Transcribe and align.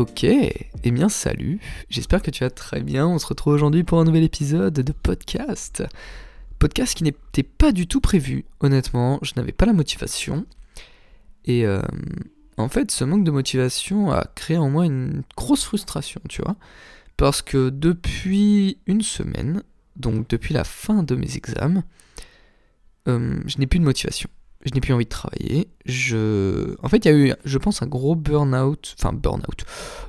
Ok, 0.00 0.24
eh 0.24 0.90
bien 0.90 1.10
salut, 1.10 1.60
j'espère 1.90 2.22
que 2.22 2.30
tu 2.30 2.42
vas 2.42 2.48
très 2.48 2.80
bien, 2.80 3.06
on 3.06 3.18
se 3.18 3.26
retrouve 3.26 3.52
aujourd'hui 3.52 3.84
pour 3.84 4.00
un 4.00 4.04
nouvel 4.04 4.24
épisode 4.24 4.72
de 4.72 4.92
podcast. 4.92 5.82
Podcast 6.58 6.96
qui 6.96 7.04
n'était 7.04 7.42
pas 7.42 7.70
du 7.70 7.86
tout 7.86 8.00
prévu, 8.00 8.46
honnêtement, 8.60 9.18
je 9.20 9.32
n'avais 9.36 9.52
pas 9.52 9.66
la 9.66 9.74
motivation. 9.74 10.46
Et 11.44 11.66
euh, 11.66 11.82
en 12.56 12.70
fait, 12.70 12.90
ce 12.90 13.04
manque 13.04 13.24
de 13.24 13.30
motivation 13.30 14.10
a 14.10 14.24
créé 14.34 14.56
en 14.56 14.70
moi 14.70 14.86
une 14.86 15.22
grosse 15.36 15.64
frustration, 15.64 16.22
tu 16.30 16.40
vois. 16.40 16.56
Parce 17.18 17.42
que 17.42 17.68
depuis 17.68 18.78
une 18.86 19.02
semaine, 19.02 19.62
donc 19.96 20.30
depuis 20.30 20.54
la 20.54 20.64
fin 20.64 21.02
de 21.02 21.14
mes 21.14 21.36
examens, 21.36 21.84
euh, 23.06 23.38
je 23.44 23.58
n'ai 23.58 23.66
plus 23.66 23.80
de 23.80 23.84
motivation 23.84 24.30
je 24.64 24.74
n'ai 24.74 24.80
plus 24.80 24.92
envie 24.92 25.04
de 25.04 25.10
travailler. 25.10 25.68
Je... 25.86 26.76
En 26.82 26.88
fait, 26.88 27.04
il 27.04 27.08
y 27.08 27.10
a 27.10 27.16
eu, 27.16 27.34
je 27.44 27.58
pense, 27.58 27.82
un 27.82 27.86
gros 27.86 28.14
burn-out. 28.14 28.94
Enfin, 28.98 29.12
burn-out. 29.12 29.64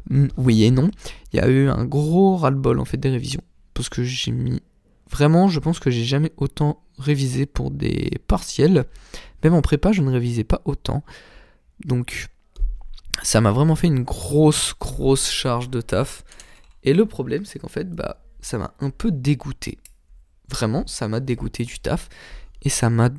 Mm, 0.10 0.28
oui 0.38 0.64
et 0.64 0.72
non. 0.72 0.92
Il 1.32 1.38
y 1.38 1.40
a 1.40 1.48
eu 1.48 1.70
un 1.70 1.86
gros 1.86 2.36
ras-le-bol, 2.36 2.80
en 2.80 2.86
fait, 2.86 2.98
des 2.98 3.10
révisions. 3.10 3.42
Parce 3.74 3.88
que 3.88 4.04
j'ai 4.04 4.32
mis. 4.32 4.62
Vraiment, 5.10 5.48
je 5.48 5.60
pense 5.60 5.80
que 5.80 5.90
j'ai 5.90 6.04
jamais 6.04 6.32
autant 6.38 6.84
révisé 6.98 7.46
pour 7.46 7.72
des 7.72 8.20
partiels. 8.28 8.86
Même 9.44 9.54
en 9.54 9.62
prépa, 9.62 9.92
je 9.94 10.02
ne 10.02 10.12
révisais 10.12 10.44
pas 10.44 10.62
autant. 10.66 11.04
Donc, 11.86 12.28
ça 13.24 13.40
m'a 13.40 13.52
vraiment 13.52 13.76
fait 13.76 13.88
une 13.88 14.04
grosse, 14.04 14.74
grosse 14.80 15.30
charge 15.30 15.70
de 15.70 15.80
taf. 15.80 16.24
Et 16.84 16.94
le 16.94 17.06
problème, 17.06 17.46
c'est 17.46 17.60
qu'en 17.60 17.70
fait, 17.70 17.90
bah, 17.90 18.22
ça 18.42 18.58
m'a 18.58 18.74
un 18.80 18.90
peu 18.90 19.12
dégoûté. 19.12 19.78
Vraiment, 20.50 20.86
ça 20.88 21.08
m'a 21.08 21.22
dégoûté 21.22 21.64
du 21.64 21.80
taf. 21.80 22.10
Et 22.64 22.70
ça 22.70 22.90
m'a 22.90 23.10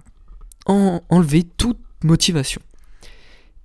enlever 0.66 1.44
toute 1.44 1.78
motivation. 2.04 2.60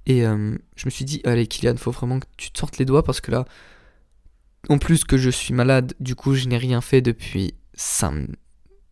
Et 0.06 0.26
euh, 0.26 0.58
je 0.76 0.86
me 0.86 0.90
suis 0.90 1.06
dit, 1.06 1.22
allez 1.26 1.48
Kylian, 1.48 1.76
faut 1.78 1.92
vraiment 1.92 2.20
que 2.20 2.28
tu 2.38 2.52
te 2.52 2.58
sortes 2.58 2.78
les 2.78 2.86
doigts 2.86 3.04
parce 3.04 3.20
que 3.20 3.32
là, 3.32 3.46
en 4.70 4.78
plus 4.78 5.04
que 5.04 5.18
je 5.18 5.30
suis 5.30 5.54
malade, 5.54 5.94
du 6.00 6.16
coup 6.16 6.34
je 6.34 6.48
n'ai 6.48 6.58
rien 6.58 6.82
fait 6.82 7.02
depuis 7.02 7.54
sam 7.74 8.28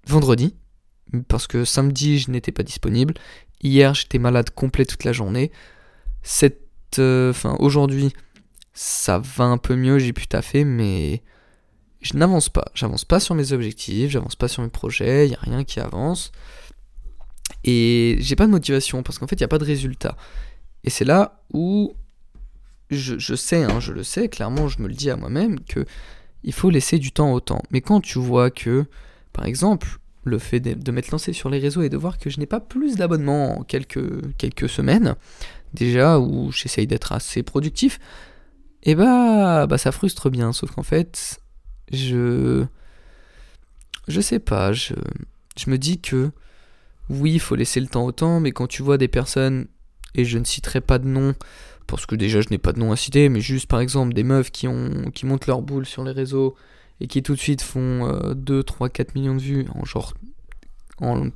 vendredi, 0.07 0.55
parce 1.27 1.47
que 1.47 1.65
samedi 1.65 2.19
je 2.19 2.31
n'étais 2.31 2.51
pas 2.51 2.63
disponible. 2.63 3.13
Hier 3.61 3.93
j'étais 3.93 4.19
malade 4.19 4.49
complet 4.49 4.85
toute 4.85 5.05
la 5.05 5.13
journée. 5.13 5.51
Cette, 6.21 6.99
euh, 6.99 7.33
aujourd'hui 7.59 8.13
ça 8.73 9.19
va 9.19 9.45
un 9.45 9.57
peu 9.57 9.75
mieux, 9.75 9.99
j'ai 9.99 10.11
pu 10.11 10.27
taffer, 10.27 10.65
mais 10.65 11.23
je 12.01 12.17
n'avance 12.17 12.49
pas. 12.49 12.65
J'avance 12.73 13.05
pas 13.05 13.21
sur 13.21 13.35
mes 13.35 13.53
objectifs, 13.53 14.11
j'avance 14.11 14.35
pas 14.35 14.49
sur 14.49 14.63
mes 14.63 14.69
projets, 14.69 15.27
il 15.27 15.31
y 15.31 15.35
a 15.35 15.39
rien 15.39 15.63
qui 15.63 15.79
avance. 15.79 16.33
Et 17.63 18.17
j'ai 18.19 18.35
pas 18.35 18.45
de 18.45 18.51
motivation 18.51 19.03
parce 19.03 19.17
qu'en 19.17 19.27
fait, 19.27 19.35
il 19.35 19.41
n'y 19.41 19.45
a 19.45 19.49
pas 19.49 19.57
de 19.57 19.65
résultat. 19.65 20.15
Et 20.83 20.89
c'est 20.89 21.05
là 21.05 21.41
où 21.53 21.93
je, 22.91 23.35
sais, 23.35 23.63
hein, 23.63 23.79
je 23.79 23.91
le 23.91 24.03
sais, 24.03 24.29
clairement, 24.29 24.67
je 24.67 24.81
me 24.81 24.87
le 24.87 24.93
dis 24.93 25.09
à 25.09 25.15
moi-même, 25.15 25.59
que 25.61 25.85
il 26.43 26.53
faut 26.53 26.69
laisser 26.69 26.99
du 26.99 27.11
temps 27.11 27.33
au 27.33 27.39
temps. 27.39 27.63
Mais 27.71 27.81
quand 27.81 28.01
tu 28.01 28.19
vois 28.19 28.51
que, 28.51 28.85
par 29.33 29.45
exemple, 29.45 29.97
le 30.23 30.37
fait 30.37 30.59
de, 30.59 30.91
m'être 30.91 31.11
lancé 31.11 31.33
sur 31.33 31.49
les 31.49 31.59
réseaux 31.59 31.81
et 31.81 31.89
de 31.89 31.97
voir 31.97 32.19
que 32.19 32.29
je 32.29 32.39
n'ai 32.39 32.45
pas 32.45 32.59
plus 32.59 32.95
d'abonnements 32.95 33.59
en 33.59 33.63
quelques, 33.63 34.35
quelques 34.37 34.69
semaines, 34.69 35.15
déjà, 35.73 36.19
où 36.19 36.51
j'essaye 36.51 36.85
d'être 36.85 37.11
assez 37.13 37.41
productif, 37.41 37.99
et 38.83 38.91
eh 38.91 38.95
bah, 38.95 39.65
bah 39.65 39.79
ça 39.79 39.91
frustre 39.91 40.29
bien. 40.29 40.53
Sauf 40.53 40.71
qu'en 40.71 40.83
fait, 40.83 41.39
je. 41.91 42.65
Je 44.07 44.21
sais 44.21 44.37
pas, 44.37 44.71
je, 44.71 44.93
je 45.57 45.71
me 45.71 45.79
dis 45.79 45.99
que 45.99 46.29
oui, 47.09 47.33
il 47.33 47.39
faut 47.39 47.55
laisser 47.55 47.79
le 47.79 47.87
temps 47.87 48.05
au 48.05 48.11
temps, 48.11 48.39
mais 48.39 48.51
quand 48.51 48.67
tu 48.67 48.81
vois 48.83 48.97
des 48.97 49.07
personnes, 49.07 49.67
et 50.13 50.25
je 50.25 50.37
ne 50.37 50.43
citerai 50.43 50.81
pas 50.81 50.97
de 50.97 51.07
nom, 51.07 51.35
parce 51.87 52.05
que 52.05 52.15
déjà 52.15 52.41
je 52.41 52.49
n'ai 52.49 52.57
pas 52.57 52.73
de 52.73 52.79
nom 52.79 52.91
à 52.91 52.95
citer, 52.95 53.29
mais 53.29 53.41
juste 53.41 53.67
par 53.67 53.79
exemple 53.79 54.13
des 54.13 54.23
meufs 54.23 54.51
qui, 54.51 54.67
ont, 54.67 55.11
qui 55.13 55.25
montent 55.25 55.47
leur 55.47 55.61
boule 55.61 55.85
sur 55.85 56.03
les 56.03 56.11
réseaux 56.11 56.55
et 56.99 57.07
qui 57.07 57.21
tout 57.21 57.35
de 57.35 57.39
suite 57.39 57.61
font 57.61 58.33
2, 58.33 58.63
3, 58.63 58.89
4 58.89 59.15
millions 59.15 59.35
de 59.35 59.41
vues 59.41 59.67
en 59.75 59.85
genre. 59.85 60.13
En, 60.99 61.27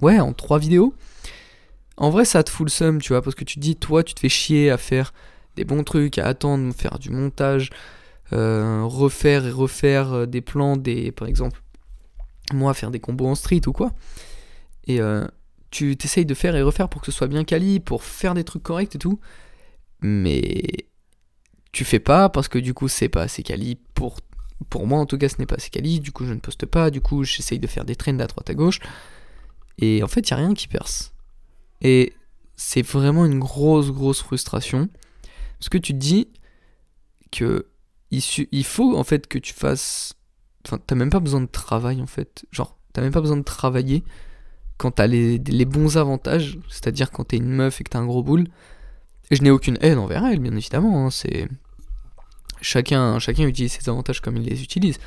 ouais, 0.00 0.20
en 0.20 0.32
3 0.32 0.58
vidéos. 0.58 0.94
En 1.98 2.10
vrai, 2.10 2.24
ça 2.24 2.44
te 2.44 2.50
fout 2.50 2.66
le 2.66 2.70
seum, 2.70 3.00
tu 3.00 3.12
vois, 3.12 3.22
parce 3.22 3.34
que 3.34 3.44
tu 3.44 3.56
te 3.56 3.60
dis, 3.60 3.74
toi, 3.74 4.04
tu 4.04 4.14
te 4.14 4.20
fais 4.20 4.28
chier 4.28 4.70
à 4.70 4.78
faire 4.78 5.12
des 5.56 5.64
bons 5.64 5.82
trucs, 5.82 6.18
à 6.18 6.26
attendre, 6.26 6.72
faire 6.72 7.00
du 7.00 7.10
montage, 7.10 7.70
euh, 8.32 8.82
refaire 8.84 9.44
et 9.44 9.50
refaire 9.50 10.12
euh, 10.12 10.26
des 10.26 10.40
plans, 10.40 10.76
des, 10.76 11.10
par 11.10 11.26
exemple, 11.26 11.60
moi, 12.52 12.72
faire 12.72 12.92
des 12.92 13.00
combos 13.00 13.26
en 13.26 13.34
street 13.34 13.62
ou 13.66 13.72
quoi. 13.72 13.92
Et 14.88 15.00
euh, 15.00 15.26
tu 15.70 15.96
t'essayes 15.96 16.26
de 16.26 16.34
faire 16.34 16.56
et 16.56 16.62
refaire 16.62 16.88
pour 16.88 17.02
que 17.02 17.06
ce 17.06 17.16
soit 17.16 17.28
bien 17.28 17.44
quali, 17.44 17.78
pour 17.78 18.02
faire 18.02 18.34
des 18.34 18.44
trucs 18.44 18.62
corrects 18.62 18.96
et 18.96 18.98
tout. 18.98 19.20
Mais 20.00 20.88
tu 21.72 21.84
fais 21.84 22.00
pas 22.00 22.28
parce 22.30 22.48
que 22.48 22.58
du 22.58 22.74
coup 22.74 22.88
c'est 22.88 23.08
pas 23.08 23.22
assez 23.22 23.42
quali. 23.42 23.76
Pour 23.94 24.18
pour 24.70 24.86
moi 24.86 24.98
en 24.98 25.06
tout 25.06 25.18
cas 25.18 25.28
ce 25.28 25.36
n'est 25.38 25.46
pas 25.46 25.56
assez 25.56 25.70
quali, 25.70 26.00
du 26.00 26.10
coup 26.10 26.24
je 26.24 26.32
ne 26.32 26.40
poste 26.40 26.66
pas, 26.66 26.90
du 26.90 27.00
coup 27.00 27.22
j'essaye 27.22 27.58
de 27.58 27.66
faire 27.66 27.84
des 27.84 27.96
trends 27.96 28.18
à 28.18 28.26
droite 28.26 28.48
à 28.50 28.54
gauche. 28.54 28.80
Et 29.78 30.02
en 30.02 30.08
fait 30.08 30.20
il 30.20 30.30
y 30.30 30.34
a 30.34 30.38
rien 30.38 30.54
qui 30.54 30.68
perce. 30.68 31.12
Et 31.82 32.14
c'est 32.56 32.82
vraiment 32.82 33.26
une 33.26 33.38
grosse 33.38 33.90
grosse 33.90 34.22
frustration. 34.22 34.88
Parce 35.58 35.68
que 35.68 35.78
tu 35.78 35.92
te 35.92 35.98
dis 35.98 36.28
que 37.30 37.66
il, 38.10 38.64
faut 38.64 38.96
en 38.96 39.04
fait 39.04 39.26
que 39.26 39.38
tu 39.38 39.52
fasses 39.52 40.14
enfin 40.66 40.78
t'as 40.86 40.94
même 40.94 41.10
pas 41.10 41.20
besoin 41.20 41.42
de 41.42 41.46
travail 41.46 42.00
en 42.00 42.06
fait, 42.06 42.46
genre 42.50 42.78
t'as 42.94 43.02
même 43.02 43.12
pas 43.12 43.20
besoin 43.20 43.36
de 43.36 43.42
travailler 43.42 44.02
quand 44.78 44.92
t'as 44.92 45.06
les, 45.06 45.38
les 45.38 45.64
bons 45.64 45.98
avantages, 45.98 46.58
c'est-à-dire 46.68 47.10
quand 47.10 47.24
t'es 47.24 47.36
une 47.36 47.50
meuf 47.50 47.80
et 47.80 47.84
que 47.84 47.90
t'as 47.90 47.98
un 47.98 48.06
gros 48.06 48.22
boule. 48.22 48.46
Et 49.30 49.36
je 49.36 49.42
n'ai 49.42 49.50
aucune 49.50 49.76
haine 49.82 49.98
envers 49.98 50.24
elle, 50.24 50.38
bien 50.38 50.56
évidemment. 50.56 51.06
Hein, 51.06 51.10
c'est 51.10 51.48
chacun, 52.60 53.18
chacun 53.18 53.46
utilise 53.46 53.72
ses 53.72 53.88
avantages 53.90 54.20
comme 54.20 54.36
il 54.36 54.44
les 54.44 54.62
utilise. 54.62 54.98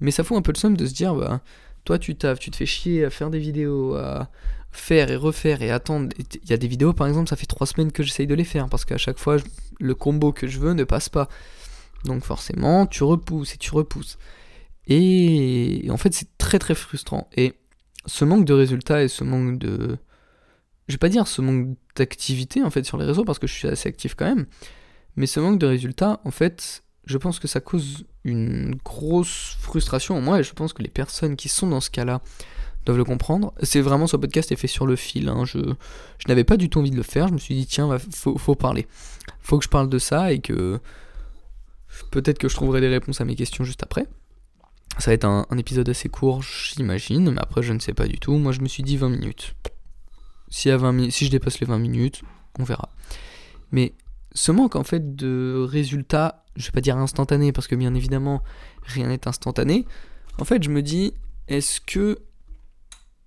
Mais 0.00 0.10
ça 0.10 0.22
fout 0.22 0.36
un 0.36 0.42
peu 0.42 0.52
le 0.52 0.58
somme 0.58 0.76
de 0.76 0.86
se 0.86 0.94
dire, 0.94 1.14
bah, 1.14 1.40
toi 1.84 1.98
tu 1.98 2.14
taffes, 2.14 2.38
tu 2.38 2.50
te 2.50 2.56
fais 2.56 2.66
chier 2.66 3.04
à 3.04 3.10
faire 3.10 3.30
des 3.30 3.38
vidéos, 3.38 3.94
à 3.94 4.28
faire 4.70 5.10
et 5.10 5.16
refaire 5.16 5.62
et 5.62 5.70
attendre. 5.70 6.10
Il 6.18 6.50
y 6.50 6.52
a 6.52 6.58
des 6.58 6.68
vidéos 6.68 6.92
par 6.92 7.06
exemple, 7.06 7.28
ça 7.30 7.36
fait 7.36 7.46
trois 7.46 7.66
semaines 7.66 7.92
que 7.92 8.02
j'essaye 8.02 8.26
de 8.26 8.34
les 8.34 8.44
faire 8.44 8.68
parce 8.68 8.84
qu'à 8.84 8.98
chaque 8.98 9.18
fois 9.18 9.38
le 9.80 9.94
combo 9.94 10.32
que 10.32 10.46
je 10.46 10.58
veux 10.58 10.74
ne 10.74 10.84
passe 10.84 11.08
pas. 11.08 11.28
Donc 12.04 12.24
forcément, 12.24 12.86
tu 12.86 13.02
repousses 13.02 13.54
et 13.54 13.56
tu 13.56 13.72
repousses. 13.72 14.18
Et 14.88 15.86
en 15.90 15.96
fait, 15.96 16.14
c'est 16.14 16.28
très 16.38 16.58
très 16.58 16.74
frustrant. 16.74 17.28
Et 17.36 17.54
ce 18.06 18.24
manque 18.24 18.44
de 18.44 18.54
résultats 18.54 19.02
et 19.02 19.08
ce 19.08 19.24
manque 19.24 19.58
de. 19.58 19.98
Je 20.88 20.94
vais 20.94 20.98
pas 20.98 21.08
dire 21.08 21.26
ce 21.26 21.42
manque 21.42 21.76
d'activité 21.96 22.62
en 22.62 22.70
fait 22.70 22.84
sur 22.84 22.96
les 22.96 23.04
réseaux 23.04 23.24
parce 23.24 23.38
que 23.38 23.46
je 23.46 23.52
suis 23.52 23.68
assez 23.68 23.88
actif 23.88 24.14
quand 24.14 24.26
même. 24.26 24.46
Mais 25.16 25.26
ce 25.26 25.40
manque 25.40 25.58
de 25.58 25.66
résultats, 25.66 26.20
en 26.24 26.30
fait, 26.30 26.84
je 27.06 27.18
pense 27.18 27.38
que 27.38 27.48
ça 27.48 27.60
cause 27.60 28.04
une 28.24 28.76
grosse 28.84 29.56
frustration 29.60 30.16
en 30.16 30.20
moi 30.20 30.40
et 30.40 30.42
je 30.42 30.52
pense 30.52 30.72
que 30.72 30.82
les 30.82 30.90
personnes 30.90 31.36
qui 31.36 31.48
sont 31.48 31.68
dans 31.68 31.80
ce 31.80 31.90
cas-là 31.90 32.20
doivent 32.84 32.98
le 32.98 33.04
comprendre. 33.04 33.52
C'est 33.62 33.80
vraiment 33.80 34.06
ce 34.06 34.16
podcast 34.16 34.52
est 34.52 34.56
fait 34.56 34.66
sur 34.68 34.86
le 34.86 34.94
fil. 34.94 35.28
Hein. 35.28 35.44
Je, 35.44 35.58
n'avais 36.28 36.44
pas 36.44 36.56
du 36.56 36.68
tout 36.68 36.78
envie 36.78 36.90
de 36.90 36.96
le 36.96 37.02
faire. 37.02 37.28
Je 37.28 37.32
me 37.32 37.38
suis 37.38 37.54
dit, 37.54 37.66
tiens, 37.66 37.88
il 37.92 38.14
faut, 38.14 38.38
faut 38.38 38.54
parler. 38.54 38.86
Faut 39.40 39.58
que 39.58 39.64
je 39.64 39.70
parle 39.70 39.88
de 39.88 39.98
ça 39.98 40.32
et 40.32 40.40
que 40.40 40.78
peut-être 42.10 42.38
que 42.38 42.48
je 42.48 42.54
trouverai 42.54 42.80
des 42.80 42.88
réponses 42.88 43.20
à 43.20 43.24
mes 43.24 43.34
questions 43.34 43.64
juste 43.64 43.82
après. 43.82 44.06
Ça 44.98 45.10
va 45.10 45.14
être 45.14 45.24
un, 45.24 45.46
épisode 45.58 45.88
assez 45.88 46.08
court, 46.08 46.42
j'imagine, 46.42 47.30
mais 47.30 47.40
après 47.40 47.62
je 47.62 47.72
ne 47.72 47.78
sais 47.78 47.92
pas 47.92 48.06
du 48.06 48.18
tout. 48.18 48.36
Moi 48.38 48.52
je 48.52 48.60
me 48.60 48.68
suis 48.68 48.82
dit 48.82 48.96
20 48.96 49.10
minutes. 49.10 49.54
Si, 50.48 50.70
à 50.70 50.76
20 50.76 51.10
si 51.10 51.26
je 51.26 51.30
dépasse 51.30 51.60
les 51.60 51.66
20 51.66 51.78
minutes, 51.78 52.22
on 52.58 52.64
verra. 52.64 52.90
Mais 53.72 53.94
ce 54.32 54.52
manque 54.52 54.76
en 54.76 54.84
fait 54.84 55.16
de 55.16 55.66
résultats, 55.68 56.44
je 56.56 56.66
vais 56.66 56.72
pas 56.72 56.80
dire 56.80 56.96
instantané 56.96 57.52
parce 57.52 57.66
que 57.66 57.74
bien 57.74 57.94
évidemment 57.94 58.42
rien 58.84 59.08
n'est 59.08 59.28
instantané. 59.28 59.86
En 60.38 60.44
fait, 60.44 60.62
je 60.62 60.70
me 60.70 60.82
dis, 60.82 61.14
est-ce 61.48 61.80
que 61.80 62.18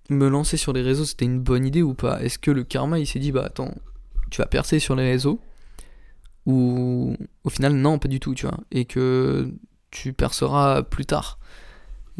me 0.08 0.28
lancer 0.28 0.56
sur 0.56 0.72
les 0.72 0.82
réseaux 0.82 1.04
c'était 1.04 1.24
une 1.24 1.40
bonne 1.40 1.64
idée 1.64 1.82
ou 1.82 1.94
pas? 1.94 2.20
Est-ce 2.22 2.38
que 2.38 2.50
le 2.50 2.64
karma 2.64 2.98
il 2.98 3.06
s'est 3.06 3.18
dit, 3.18 3.32
bah 3.32 3.44
attends, 3.46 3.74
tu 4.30 4.40
vas 4.40 4.46
percer 4.46 4.78
sur 4.78 4.96
les 4.96 5.04
réseaux? 5.04 5.40
Ou 6.46 7.16
au 7.44 7.50
final, 7.50 7.74
non, 7.74 7.98
pas 7.98 8.08
du 8.08 8.18
tout, 8.18 8.34
tu 8.34 8.46
vois. 8.46 8.58
Et 8.70 8.86
que 8.86 9.52
tu 9.90 10.12
perceras 10.12 10.82
plus 10.82 11.06
tard. 11.06 11.38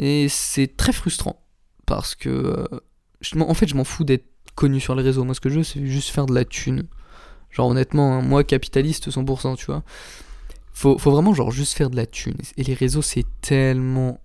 Et 0.00 0.29
c'est 0.29 0.76
très 0.76 0.93
frustrant. 0.93 1.44
Parce 1.87 2.14
que. 2.14 2.29
Euh, 2.29 2.81
en 3.38 3.55
fait, 3.55 3.69
je 3.69 3.76
m'en 3.76 3.85
fous 3.85 4.02
d'être 4.02 4.26
connu 4.55 4.81
sur 4.81 4.94
les 4.94 5.02
réseaux. 5.02 5.25
Moi, 5.25 5.35
ce 5.35 5.41
que 5.41 5.50
je 5.50 5.58
veux, 5.58 5.62
c'est 5.62 5.87
juste 5.87 6.08
faire 6.08 6.26
de 6.26 6.35
la 6.35 6.47
thune. 6.47 6.87
Genre, 7.50 7.69
honnêtement, 7.69 8.14
hein, 8.14 8.23
moi, 8.23 8.43
capitaliste 8.43 9.11
100%, 9.11 9.56
tu 9.56 9.67
vois. 9.67 9.82
Faut, 10.73 10.97
faut 10.97 11.11
vraiment, 11.11 11.35
genre, 11.35 11.50
juste 11.50 11.75
faire 11.75 11.91
de 11.91 11.97
la 11.97 12.06
thune. 12.06 12.38
Et 12.56 12.64
les 12.64 12.75
réseaux, 12.75 13.02
c'est 13.02 13.26
tellement. 13.43 14.20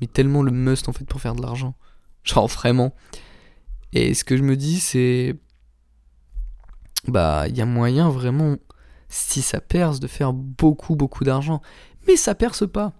Mais 0.00 0.08
tellement 0.08 0.42
le 0.42 0.50
must, 0.50 0.88
en 0.88 0.92
fait, 0.92 1.04
pour 1.04 1.20
faire 1.20 1.36
de 1.36 1.42
l'argent. 1.42 1.76
Genre, 2.24 2.48
vraiment. 2.48 2.92
Et 3.92 4.14
ce 4.14 4.24
que 4.24 4.36
je 4.36 4.42
me 4.42 4.56
dis, 4.56 4.80
c'est. 4.80 5.36
Bah, 7.06 7.44
il 7.48 7.56
y 7.56 7.60
a 7.60 7.66
moyen, 7.66 8.10
vraiment, 8.10 8.56
si 9.08 9.42
ça 9.42 9.60
perce, 9.60 10.00
de 10.00 10.08
faire 10.08 10.32
beaucoup, 10.32 10.96
beaucoup 10.96 11.22
d'argent. 11.22 11.62
Mais 12.08 12.16
ça 12.16 12.34
perce 12.34 12.68
pas. 12.68 12.92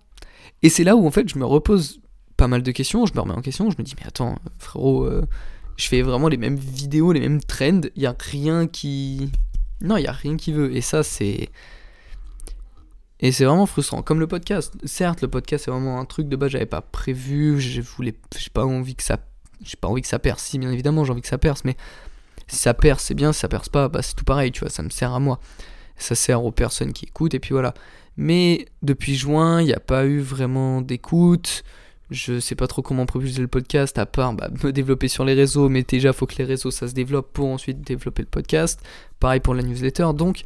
Et 0.63 0.69
c'est 0.69 0.85
là 0.85 0.95
où, 0.95 1.05
en 1.07 1.11
fait, 1.11 1.29
je 1.29 1.39
me 1.39 1.45
repose 1.45 2.00
pas 2.41 2.49
mal 2.49 2.63
de 2.63 2.71
questions, 2.71 3.05
je 3.05 3.13
me 3.13 3.21
remets 3.21 3.35
en 3.35 3.43
question, 3.43 3.71
je 3.71 3.77
me 3.77 3.83
dis 3.83 3.95
mais 4.01 4.07
attends 4.07 4.39
frérot, 4.59 5.05
euh, 5.05 5.27
je 5.77 5.87
fais 5.87 6.01
vraiment 6.01 6.29
les 6.29 6.39
mêmes 6.39 6.57
vidéos, 6.57 7.13
les 7.13 7.21
mêmes 7.21 7.43
trends, 7.43 7.83
il 7.95 8.03
y 8.03 8.07
a 8.07 8.17
rien 8.19 8.67
qui... 8.67 9.31
Non, 9.83 9.99
il 9.99 10.05
y 10.05 10.07
a 10.07 10.13
rien 10.13 10.39
qui 10.39 10.51
veut. 10.51 10.75
Et 10.75 10.81
ça 10.81 11.03
c'est... 11.03 11.51
Et 13.21 13.31
c'est 13.31 13.45
vraiment 13.45 13.67
frustrant. 13.67 14.01
Comme 14.01 14.21
le 14.21 14.27
podcast. 14.27 14.73
Certes, 14.85 15.21
le 15.21 15.29
podcast 15.29 15.67
c'est 15.67 15.71
vraiment 15.71 16.01
un 16.01 16.07
truc 16.07 16.31
de 16.31 16.37
base, 16.37 16.53
j'avais 16.53 16.65
pas 16.65 16.81
prévu, 16.81 17.61
je 17.61 17.83
voulais, 17.83 18.15
j'ai 18.35 18.49
pas 18.49 18.65
envie 18.65 18.95
que 18.95 19.03
ça, 19.03 19.19
j'ai 19.63 19.77
pas 19.77 19.89
envie 19.89 20.01
que 20.01 20.09
ça 20.09 20.19
perce. 20.19 20.43
Si, 20.43 20.59
bien 20.59 20.71
évidemment, 20.71 21.05
j'ai 21.05 21.13
envie 21.13 21.21
que 21.21 21.29
ça 21.29 21.37
perce, 21.37 21.67
mais 21.67 21.77
si 22.47 22.57
ça 22.57 22.73
perce, 22.73 23.05
c'est 23.05 23.15
bien, 23.15 23.35
si 23.35 23.41
ça 23.41 23.49
perce 23.49 23.69
pas, 23.69 23.89
bah 23.89 24.01
c'est 24.01 24.15
tout 24.15 24.25
pareil, 24.25 24.51
tu 24.51 24.61
vois, 24.61 24.71
ça 24.71 24.83
me 24.83 24.89
sert 24.89 25.13
à 25.13 25.21
moi. 25.21 25.41
Ça 25.97 26.15
sert 26.15 26.43
aux 26.43 26.53
personnes 26.53 26.95
qui 26.95 27.05
écoutent, 27.05 27.35
et 27.35 27.39
puis 27.39 27.53
voilà. 27.53 27.75
Mais 28.17 28.67
depuis 28.83 29.15
juin, 29.15 29.61
il 29.61 29.67
n'y 29.67 29.75
a 29.75 29.81
pas 29.81 30.07
eu 30.07 30.21
vraiment 30.21 30.81
d'écoute. 30.81 31.65
Je 32.11 32.41
sais 32.41 32.55
pas 32.57 32.67
trop 32.67 32.83
comment 32.83 33.07
propulser 33.07 33.41
le 33.41 33.49
podcast, 33.49 33.99
à 33.99 34.07
part 34.07 34.35
bah, 34.35 34.49
me 34.65 34.73
développer 34.73 35.09
sur 35.09 35.25
les 35.25 35.35
réseaux, 35.35 35.69
mais 35.69 35.83
déjà, 35.83 36.13
faut 36.13 36.27
que 36.27 36.37
les 36.39 36.45
réseaux 36.45 36.71
ça 36.71 36.89
se 36.89 36.95
développe 36.95 37.33
pour 37.33 37.49
ensuite 37.49 37.83
développer 37.83 38.23
le 38.23 38.29
podcast. 38.29 38.83
Pareil 39.21 39.41
pour 39.41 39.55
la 39.55 39.63
newsletter. 39.63 40.09
Donc, 40.15 40.43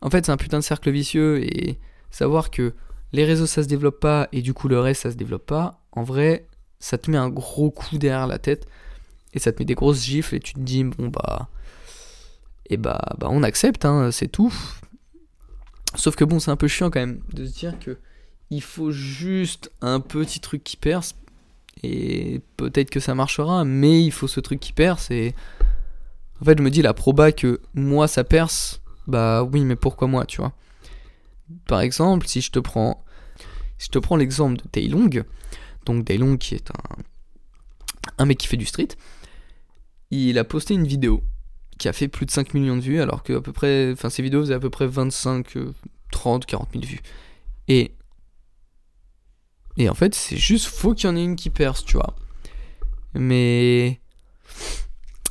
en 0.00 0.10
fait, 0.10 0.26
c'est 0.26 0.32
un 0.32 0.36
putain 0.36 0.58
de 0.58 0.64
cercle 0.64 0.90
vicieux 0.90 1.42
et 1.44 1.78
savoir 2.10 2.50
que 2.50 2.74
les 3.12 3.24
réseaux 3.24 3.46
ça 3.46 3.62
se 3.62 3.68
développe 3.68 4.00
pas 4.00 4.28
et 4.32 4.42
du 4.42 4.54
coup 4.54 4.68
le 4.68 4.80
reste 4.80 5.02
ça 5.02 5.10
se 5.10 5.16
développe 5.16 5.46
pas, 5.46 5.80
en 5.92 6.02
vrai, 6.02 6.46
ça 6.80 6.98
te 6.98 7.10
met 7.10 7.18
un 7.18 7.28
gros 7.28 7.70
coup 7.70 7.98
derrière 7.98 8.26
la 8.26 8.38
tête 8.38 8.66
et 9.34 9.38
ça 9.38 9.52
te 9.52 9.58
met 9.60 9.64
des 9.64 9.74
grosses 9.74 10.02
gifles 10.02 10.34
et 10.34 10.40
tu 10.40 10.54
te 10.54 10.60
dis 10.60 10.84
bon 10.84 11.08
bah 11.08 11.48
et 12.68 12.76
bah 12.76 13.14
bah 13.18 13.28
on 13.30 13.42
accepte 13.42 13.84
hein, 13.84 14.10
c'est 14.10 14.28
tout. 14.28 14.52
Sauf 15.94 16.16
que 16.16 16.24
bon, 16.24 16.40
c'est 16.40 16.50
un 16.50 16.56
peu 16.56 16.68
chiant 16.68 16.90
quand 16.90 17.00
même 17.00 17.20
de 17.34 17.44
se 17.44 17.52
dire 17.52 17.78
que 17.78 17.98
il 18.52 18.60
faut 18.60 18.90
juste 18.90 19.72
un 19.80 19.98
petit 19.98 20.38
truc 20.38 20.62
qui 20.62 20.76
perce 20.76 21.14
et 21.82 22.42
peut-être 22.58 22.90
que 22.90 23.00
ça 23.00 23.14
marchera, 23.14 23.64
mais 23.64 24.04
il 24.04 24.12
faut 24.12 24.28
ce 24.28 24.40
truc 24.40 24.60
qui 24.60 24.74
perce 24.74 25.10
et 25.10 25.34
en 26.40 26.44
fait, 26.44 26.58
je 26.58 26.62
me 26.62 26.70
dis 26.70 26.82
la 26.82 26.92
proba 26.92 27.32
que 27.32 27.60
moi 27.74 28.08
ça 28.08 28.24
perce 28.24 28.82
bah 29.06 29.42
oui, 29.42 29.64
mais 29.64 29.74
pourquoi 29.74 30.06
moi, 30.06 30.26
tu 30.26 30.36
vois? 30.36 30.52
Par 31.66 31.80
exemple, 31.80 32.26
si 32.26 32.42
je 32.42 32.50
te 32.50 32.58
prends, 32.58 33.02
si 33.78 33.86
je 33.86 33.90
te 33.90 33.98
prends 33.98 34.16
l'exemple 34.16 34.62
de 34.62 34.68
Taylong, 34.68 35.24
donc 35.86 36.04
Taylong 36.04 36.36
qui 36.36 36.54
est 36.54 36.70
un, 36.70 37.02
un 38.18 38.26
mec 38.26 38.36
qui 38.36 38.48
fait 38.48 38.58
du 38.58 38.66
street, 38.66 38.88
il 40.10 40.38
a 40.38 40.44
posté 40.44 40.74
une 40.74 40.86
vidéo 40.86 41.24
qui 41.78 41.88
a 41.88 41.94
fait 41.94 42.06
plus 42.06 42.26
de 42.26 42.30
5 42.30 42.52
millions 42.52 42.76
de 42.76 42.82
vues, 42.82 43.00
alors 43.00 43.22
que 43.22 43.32
à 43.32 43.40
peu 43.40 43.52
près, 43.52 43.92
enfin 43.92 44.10
ses 44.10 44.22
vidéos 44.22 44.42
faisaient 44.42 44.54
à 44.54 44.60
peu 44.60 44.70
près 44.70 44.86
25, 44.86 45.56
30, 46.10 46.44
40 46.44 46.68
000 46.74 46.84
vues. 46.84 47.00
Et 47.66 47.92
et 49.76 49.88
en 49.88 49.94
fait, 49.94 50.14
c'est 50.14 50.36
juste 50.36 50.66
faut 50.66 50.94
qu'il 50.94 51.08
y 51.08 51.12
en 51.12 51.16
ait 51.16 51.24
une 51.24 51.36
qui 51.36 51.50
perce, 51.50 51.84
tu 51.84 51.96
vois. 51.96 52.14
Mais 53.14 54.00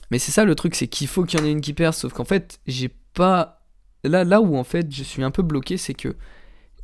mais 0.09 0.19
c'est 0.19 0.31
ça 0.31 0.43
le 0.43 0.55
truc, 0.55 0.75
c'est 0.75 0.87
qu'il 0.87 1.07
faut 1.07 1.23
qu'il 1.23 1.39
y 1.39 1.41
en 1.41 1.45
ait 1.45 1.51
une 1.51 1.61
qui 1.61 1.73
perce, 1.73 1.99
sauf 1.99 2.13
qu'en 2.13 2.25
fait, 2.25 2.59
j'ai 2.67 2.89
pas 3.13 3.61
là, 4.03 4.23
là 4.23 4.41
où 4.41 4.57
en 4.57 4.63
fait 4.63 4.91
je 4.93 5.03
suis 5.03 5.23
un 5.23 5.31
peu 5.31 5.43
bloqué, 5.43 5.77
c'est 5.77 5.93
que 5.93 6.15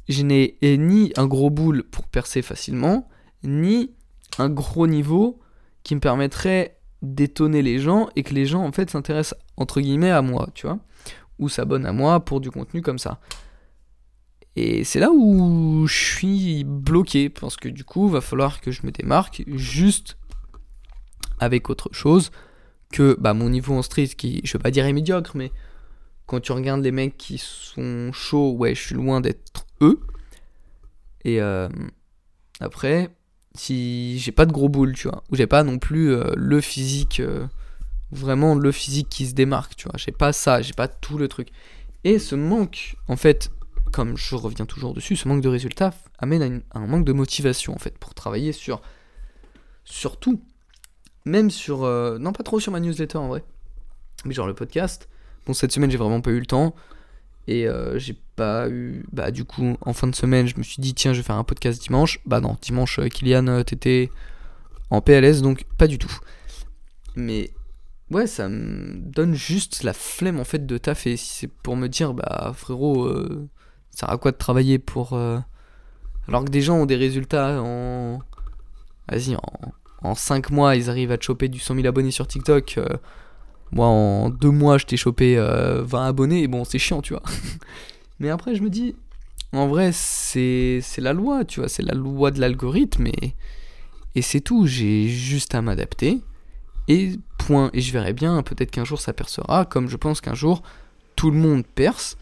je 0.08 0.24
n'ai 0.24 0.58
ni 0.62 1.12
un 1.18 1.28
gros 1.28 1.50
boule 1.50 1.84
pour 1.84 2.08
percer 2.08 2.42
facilement, 2.42 3.10
ni 3.44 3.92
un 4.38 4.50
gros 4.50 4.88
niveau 4.88 5.40
qui 5.84 5.96
me 5.96 6.00
permettrait 6.00 6.80
d'étonner 7.02 7.62
les 7.62 7.80
gens 7.80 8.10
et 8.16 8.24
que 8.24 8.34
les 8.34 8.46
gens 8.46 8.64
en 8.64 8.72
fait 8.72 8.90
s'intéressent 8.90 9.40
entre 9.58 9.82
guillemets 9.82 10.12
à 10.12 10.22
moi, 10.22 10.50
tu 10.54 10.66
vois, 10.66 10.80
ou 11.40 11.50
s'abonnent 11.50 11.86
à 11.86 11.92
moi 11.92 12.24
pour 12.24 12.40
du 12.40 12.52
contenu 12.52 12.82
comme 12.82 13.00
ça. 13.00 13.20
Et 14.60 14.84
c'est 14.84 15.00
là 15.00 15.12
où 15.12 15.86
je 15.86 15.96
suis 15.96 16.64
bloqué 16.64 17.30
parce 17.30 17.58
que 17.58 17.70
du 17.70 17.84
coup, 17.84 18.10
va 18.10 18.22
falloir 18.22 18.60
que 18.60 18.72
je 18.72 18.88
me 18.88 18.92
démarque 18.92 19.44
juste 19.46 20.18
avec 21.40 21.70
autre 21.70 21.90
chose 21.92 22.32
que 22.92 23.16
bah, 23.20 23.36
mon 23.36 23.52
niveau 23.52 23.76
en 23.76 23.84
street 23.84 24.08
qui, 24.18 24.42
je 24.44 24.54
veux 24.54 24.60
pas 24.60 24.72
dire 24.72 24.88
est 24.88 24.94
médiocre, 24.94 25.38
mais 25.38 25.52
quand 26.26 26.40
tu 26.40 26.54
regardes 26.54 26.82
les 26.82 26.92
mecs 26.92 27.18
qui 27.18 27.38
sont 27.38 28.12
chauds, 28.12 28.54
ouais, 28.54 28.74
je 28.74 28.82
suis 28.82 28.96
loin 28.96 29.22
d'être 29.22 29.68
eux. 29.82 30.00
Et 31.24 31.40
euh, 31.40 31.70
après, 32.60 33.10
si 33.54 34.18
j'ai 34.18 34.32
pas 34.32 34.48
de 34.48 34.52
gros 34.52 34.70
boules, 34.70 34.96
tu 34.96 35.08
vois, 35.08 35.24
ou 35.30 35.36
j'ai 35.36 35.46
pas 35.46 35.62
non 35.62 35.78
plus 35.78 36.12
euh, 36.12 36.34
le 36.36 36.62
physique, 36.62 37.20
euh, 37.20 37.46
vraiment 38.12 38.56
le 38.56 38.72
physique 38.72 39.10
qui 39.10 39.28
se 39.28 39.36
démarque, 39.36 39.76
tu 39.76 39.84
vois, 39.84 39.98
j'ai 39.98 40.12
pas 40.12 40.34
ça, 40.34 40.64
j'ai 40.64 40.74
pas 40.74 40.88
tout 40.88 41.20
le 41.20 41.28
truc. 41.28 41.50
Et 42.04 42.18
ce 42.18 42.34
manque, 42.34 42.96
en 43.08 43.18
fait, 43.18 43.52
comme 43.92 44.18
je 44.18 44.36
reviens 44.36 44.66
toujours 44.66 44.94
dessus, 44.94 45.16
ce 45.16 45.28
manque 45.28 45.42
de 45.42 45.50
résultats 45.50 45.94
amène 46.18 46.64
à, 46.72 46.80
un 46.80 46.88
manque 46.88 47.06
de 47.06 47.14
motivation, 47.14 47.74
en 47.74 47.80
fait, 47.80 47.98
pour 47.98 48.14
travailler 48.14 48.52
sur, 48.52 48.82
sur 49.84 50.18
tout. 50.18 50.42
Même 51.26 51.52
sur, 51.52 51.80
non 52.20 52.32
pas 52.32 52.44
trop 52.44 52.60
sur 52.60 52.72
ma 52.72 52.80
newsletter 52.80 53.18
en 53.18 53.28
vrai, 53.28 53.44
mais 54.24 54.34
genre 54.34 54.48
le 54.48 54.54
podcast 54.54 55.10
Bon, 55.48 55.54
cette 55.54 55.72
semaine, 55.72 55.90
j'ai 55.90 55.98
vraiment 55.98 56.20
pas 56.20 56.32
eu 56.32 56.40
le 56.40 56.46
temps. 56.46 56.76
Et 57.48 57.68
euh, 57.68 57.98
j'ai 57.98 58.18
pas 58.36 58.68
eu. 58.70 59.06
Bah, 59.14 59.32
du 59.32 59.46
coup, 59.46 59.78
en 59.80 59.94
fin 59.94 60.08
de 60.08 60.16
semaine, 60.16 60.46
je 60.46 60.58
me 60.58 60.64
suis 60.64 60.82
dit, 60.82 60.94
tiens, 60.94 61.14
je 61.14 61.20
vais 61.20 61.24
faire 61.24 61.38
un 61.38 61.46
podcast 61.46 61.82
dimanche. 61.82 62.20
Bah, 62.26 62.42
non, 62.42 62.58
dimanche, 62.62 63.00
euh, 63.00 63.08
Kylian, 63.08 63.48
euh, 63.48 63.64
t'étais 63.64 64.12
en 64.90 65.00
PLS, 65.00 65.42
donc 65.42 65.64
pas 65.78 65.88
du 65.88 65.98
tout. 65.98 66.14
Mais 67.16 67.52
ouais, 68.12 68.28
ça 68.28 68.50
me 68.50 68.98
donne 68.98 69.36
juste 69.36 69.84
la 69.84 69.94
flemme 69.94 70.40
en 70.40 70.44
fait 70.44 70.66
de 70.66 70.78
taffer. 70.78 71.16
Si 71.16 71.34
c'est 71.34 71.48
pour 71.48 71.78
me 71.78 71.88
dire, 71.88 72.14
bah, 72.14 72.52
frérot, 72.54 73.10
ça 73.92 74.08
sert 74.08 74.10
à 74.10 74.18
quoi 74.18 74.32
de 74.32 74.38
travailler 74.38 74.80
pour. 74.80 75.14
Alors 76.28 76.44
que 76.44 76.50
des 76.50 76.62
gens 76.62 76.78
ont 76.78 76.86
des 76.86 76.96
résultats 76.96 77.62
en. 77.62 78.20
Vas-y, 79.10 79.36
en, 79.36 79.42
en 80.02 80.16
5 80.16 80.50
mois, 80.52 80.76
ils 80.76 80.90
arrivent 80.90 81.12
à 81.12 81.18
te 81.18 81.24
choper 81.24 81.48
du 81.48 81.60
100 81.60 81.76
000 81.76 81.88
abonnés 81.88 82.12
sur 82.12 82.28
TikTok. 82.28 82.80
Moi, 83.72 83.86
en 83.86 84.30
deux 84.30 84.52
mois, 84.52 84.78
je 84.78 84.86
t'ai 84.86 84.98
chopé 84.98 85.36
20 85.36 85.42
euh, 85.42 85.86
abonnés, 86.08 86.44
et 86.44 86.48
bon, 86.48 86.64
c'est 86.64 86.80
chiant, 86.80 87.02
tu 87.02 87.14
vois. 87.14 87.24
mais 88.20 88.30
après, 88.30 88.56
je 88.56 88.64
me 88.64 88.70
dis, 88.70 88.96
en 89.52 89.68
vrai, 89.68 89.92
c'est 89.92 90.82
la 90.98 91.14
loi, 91.14 91.44
tu 91.46 91.60
vois, 91.60 91.70
c'est 91.70 91.84
la 91.84 91.94
loi 91.94 92.32
de 92.32 92.40
l'algorithme, 92.40 93.08
et, 93.08 93.36
et 94.16 94.22
c'est 94.22 94.42
tout. 94.42 94.68
J'ai 94.68 95.08
juste 95.10 95.54
à 95.54 95.62
m'adapter, 95.62 96.22
et 96.88 97.14
point. 97.38 97.70
Et 97.74 97.82
je 97.82 97.92
verrai 97.92 98.14
bien, 98.14 98.42
peut-être 98.42 98.72
qu'un 98.72 98.86
jour 98.86 99.02
ça 99.02 99.14
percera, 99.14 99.66
comme 99.66 99.90
je 99.90 99.98
pense 99.98 100.22
qu'un 100.22 100.36
jour, 100.36 100.64
tout 101.16 101.32
le 101.32 101.38
monde 101.38 101.66
perce. 101.66 102.18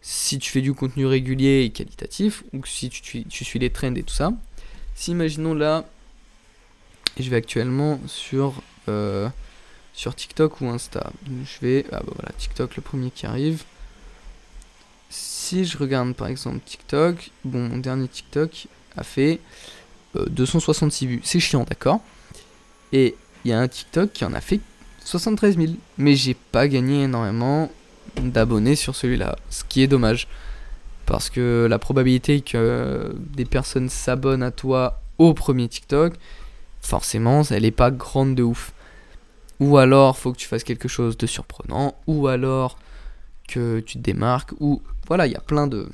Si 0.00 0.38
tu 0.38 0.50
fais 0.50 0.60
du 0.60 0.74
contenu 0.74 1.06
régulier 1.06 1.64
et 1.64 1.70
qualitatif, 1.70 2.44
ou 2.52 2.64
si 2.64 2.88
tu, 2.88 3.24
suis 3.30 3.58
les 3.58 3.70
trends 3.70 3.94
et 3.94 4.02
tout 4.02 4.14
ça. 4.14 4.32
Si, 4.94 5.10
imaginons 5.10 5.54
là, 5.54 5.84
je 7.18 7.28
vais 7.28 7.36
actuellement 7.36 8.00
sur. 8.06 8.62
Euh, 8.88 9.28
sur 9.98 10.14
TikTok 10.14 10.60
ou 10.60 10.68
Insta. 10.68 11.10
Je 11.26 11.66
vais. 11.66 11.84
Ah 11.90 11.98
bah 11.98 12.12
voilà, 12.14 12.30
TikTok 12.38 12.76
le 12.76 12.82
premier 12.82 13.10
qui 13.10 13.26
arrive. 13.26 13.64
Si 15.10 15.64
je 15.64 15.76
regarde 15.76 16.14
par 16.14 16.28
exemple 16.28 16.60
TikTok, 16.64 17.30
bon, 17.44 17.68
mon 17.68 17.78
dernier 17.78 18.06
TikTok 18.06 18.68
a 18.96 19.02
fait 19.02 19.40
266 20.14 21.04
euh, 21.04 21.08
vues. 21.08 21.20
C'est 21.24 21.40
chiant, 21.40 21.64
d'accord? 21.64 22.00
Et 22.92 23.16
il 23.44 23.50
y 23.50 23.54
a 23.54 23.58
un 23.58 23.66
TikTok 23.66 24.12
qui 24.12 24.24
en 24.24 24.34
a 24.34 24.40
fait 24.40 24.60
73 25.04 25.56
000. 25.56 25.72
Mais 25.96 26.14
j'ai 26.14 26.34
pas 26.34 26.68
gagné 26.68 27.02
énormément 27.02 27.68
d'abonnés 28.20 28.76
sur 28.76 28.94
celui-là. 28.94 29.36
Ce 29.50 29.64
qui 29.64 29.82
est 29.82 29.86
dommage. 29.86 30.28
Parce 31.06 31.30
que 31.30 31.66
la 31.68 31.78
probabilité 31.78 32.42
que 32.42 33.14
des 33.16 33.46
personnes 33.46 33.88
s'abonnent 33.88 34.42
à 34.42 34.50
toi 34.50 35.00
au 35.16 35.32
premier 35.32 35.66
TikTok, 35.66 36.14
forcément, 36.80 37.42
elle 37.44 37.64
est 37.64 37.70
pas 37.70 37.90
grande 37.90 38.34
de 38.34 38.42
ouf 38.42 38.72
ou 39.60 39.76
alors 39.78 40.18
faut 40.18 40.32
que 40.32 40.38
tu 40.38 40.46
fasses 40.46 40.64
quelque 40.64 40.88
chose 40.88 41.16
de 41.16 41.26
surprenant, 41.26 41.96
ou 42.06 42.28
alors 42.28 42.78
que 43.48 43.80
tu 43.80 43.98
te 43.98 44.02
démarques, 44.02 44.52
ou 44.60 44.82
voilà, 45.06 45.26
il 45.26 45.32
y 45.32 45.36
a 45.36 45.40
plein 45.40 45.66
de 45.66 45.88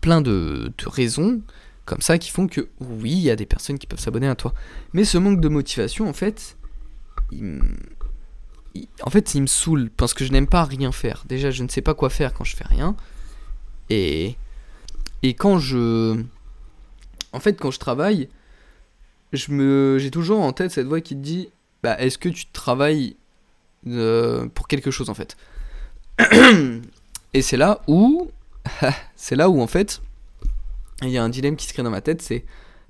plein 0.00 0.20
de, 0.20 0.72
raisons 0.86 1.42
comme 1.84 2.00
ça 2.00 2.18
qui 2.18 2.30
font 2.30 2.46
que 2.46 2.68
oui, 2.80 3.10
il 3.10 3.22
y 3.22 3.30
a 3.30 3.36
des 3.36 3.46
personnes 3.46 3.78
qui 3.78 3.86
peuvent 3.86 4.00
s'abonner 4.00 4.28
à 4.28 4.34
toi. 4.34 4.54
Mais 4.92 5.04
ce 5.04 5.18
manque 5.18 5.40
de 5.40 5.48
motivation, 5.48 6.08
en 6.08 6.12
fait, 6.12 6.56
il, 7.32 7.60
en 9.02 9.10
fait, 9.10 9.34
il 9.34 9.42
me 9.42 9.46
saoule 9.46 9.90
parce 9.90 10.14
que 10.14 10.24
je 10.24 10.32
n'aime 10.32 10.46
pas 10.46 10.64
rien 10.64 10.92
faire. 10.92 11.24
Déjà, 11.26 11.50
je 11.50 11.62
ne 11.62 11.68
sais 11.68 11.82
pas 11.82 11.94
quoi 11.94 12.10
faire 12.10 12.32
quand 12.32 12.44
je 12.44 12.56
fais 12.56 12.64
rien. 12.64 12.96
Et 13.90 14.36
et 15.22 15.34
quand 15.34 15.58
je 15.58 16.22
en 17.32 17.40
fait, 17.40 17.58
quand 17.60 17.70
je 17.70 17.78
travaille, 17.78 18.28
je 19.32 19.52
me 19.52 19.98
j'ai 19.98 20.10
toujours 20.10 20.40
en 20.40 20.52
tête 20.52 20.70
cette 20.70 20.86
voix 20.86 21.00
qui 21.00 21.14
te 21.14 21.20
dit 21.20 21.50
bah, 21.82 21.98
est-ce 21.98 22.18
que 22.18 22.28
tu 22.28 22.46
travailles 22.46 23.16
euh, 23.86 24.48
pour 24.48 24.68
quelque 24.68 24.90
chose 24.90 25.10
en 25.10 25.14
fait? 25.14 25.36
Et 27.34 27.42
c'est 27.42 27.56
là 27.56 27.80
où, 27.86 28.30
c'est 29.16 29.36
là 29.36 29.48
où 29.48 29.60
en 29.60 29.66
fait, 29.66 30.02
il 31.02 31.08
y 31.10 31.18
a 31.18 31.24
un 31.24 31.28
dilemme 31.28 31.56
qui 31.56 31.66
se 31.66 31.72
crée 31.72 31.82
dans 31.82 31.90
ma 31.90 32.02
tête, 32.02 32.22
c'est 32.22 32.44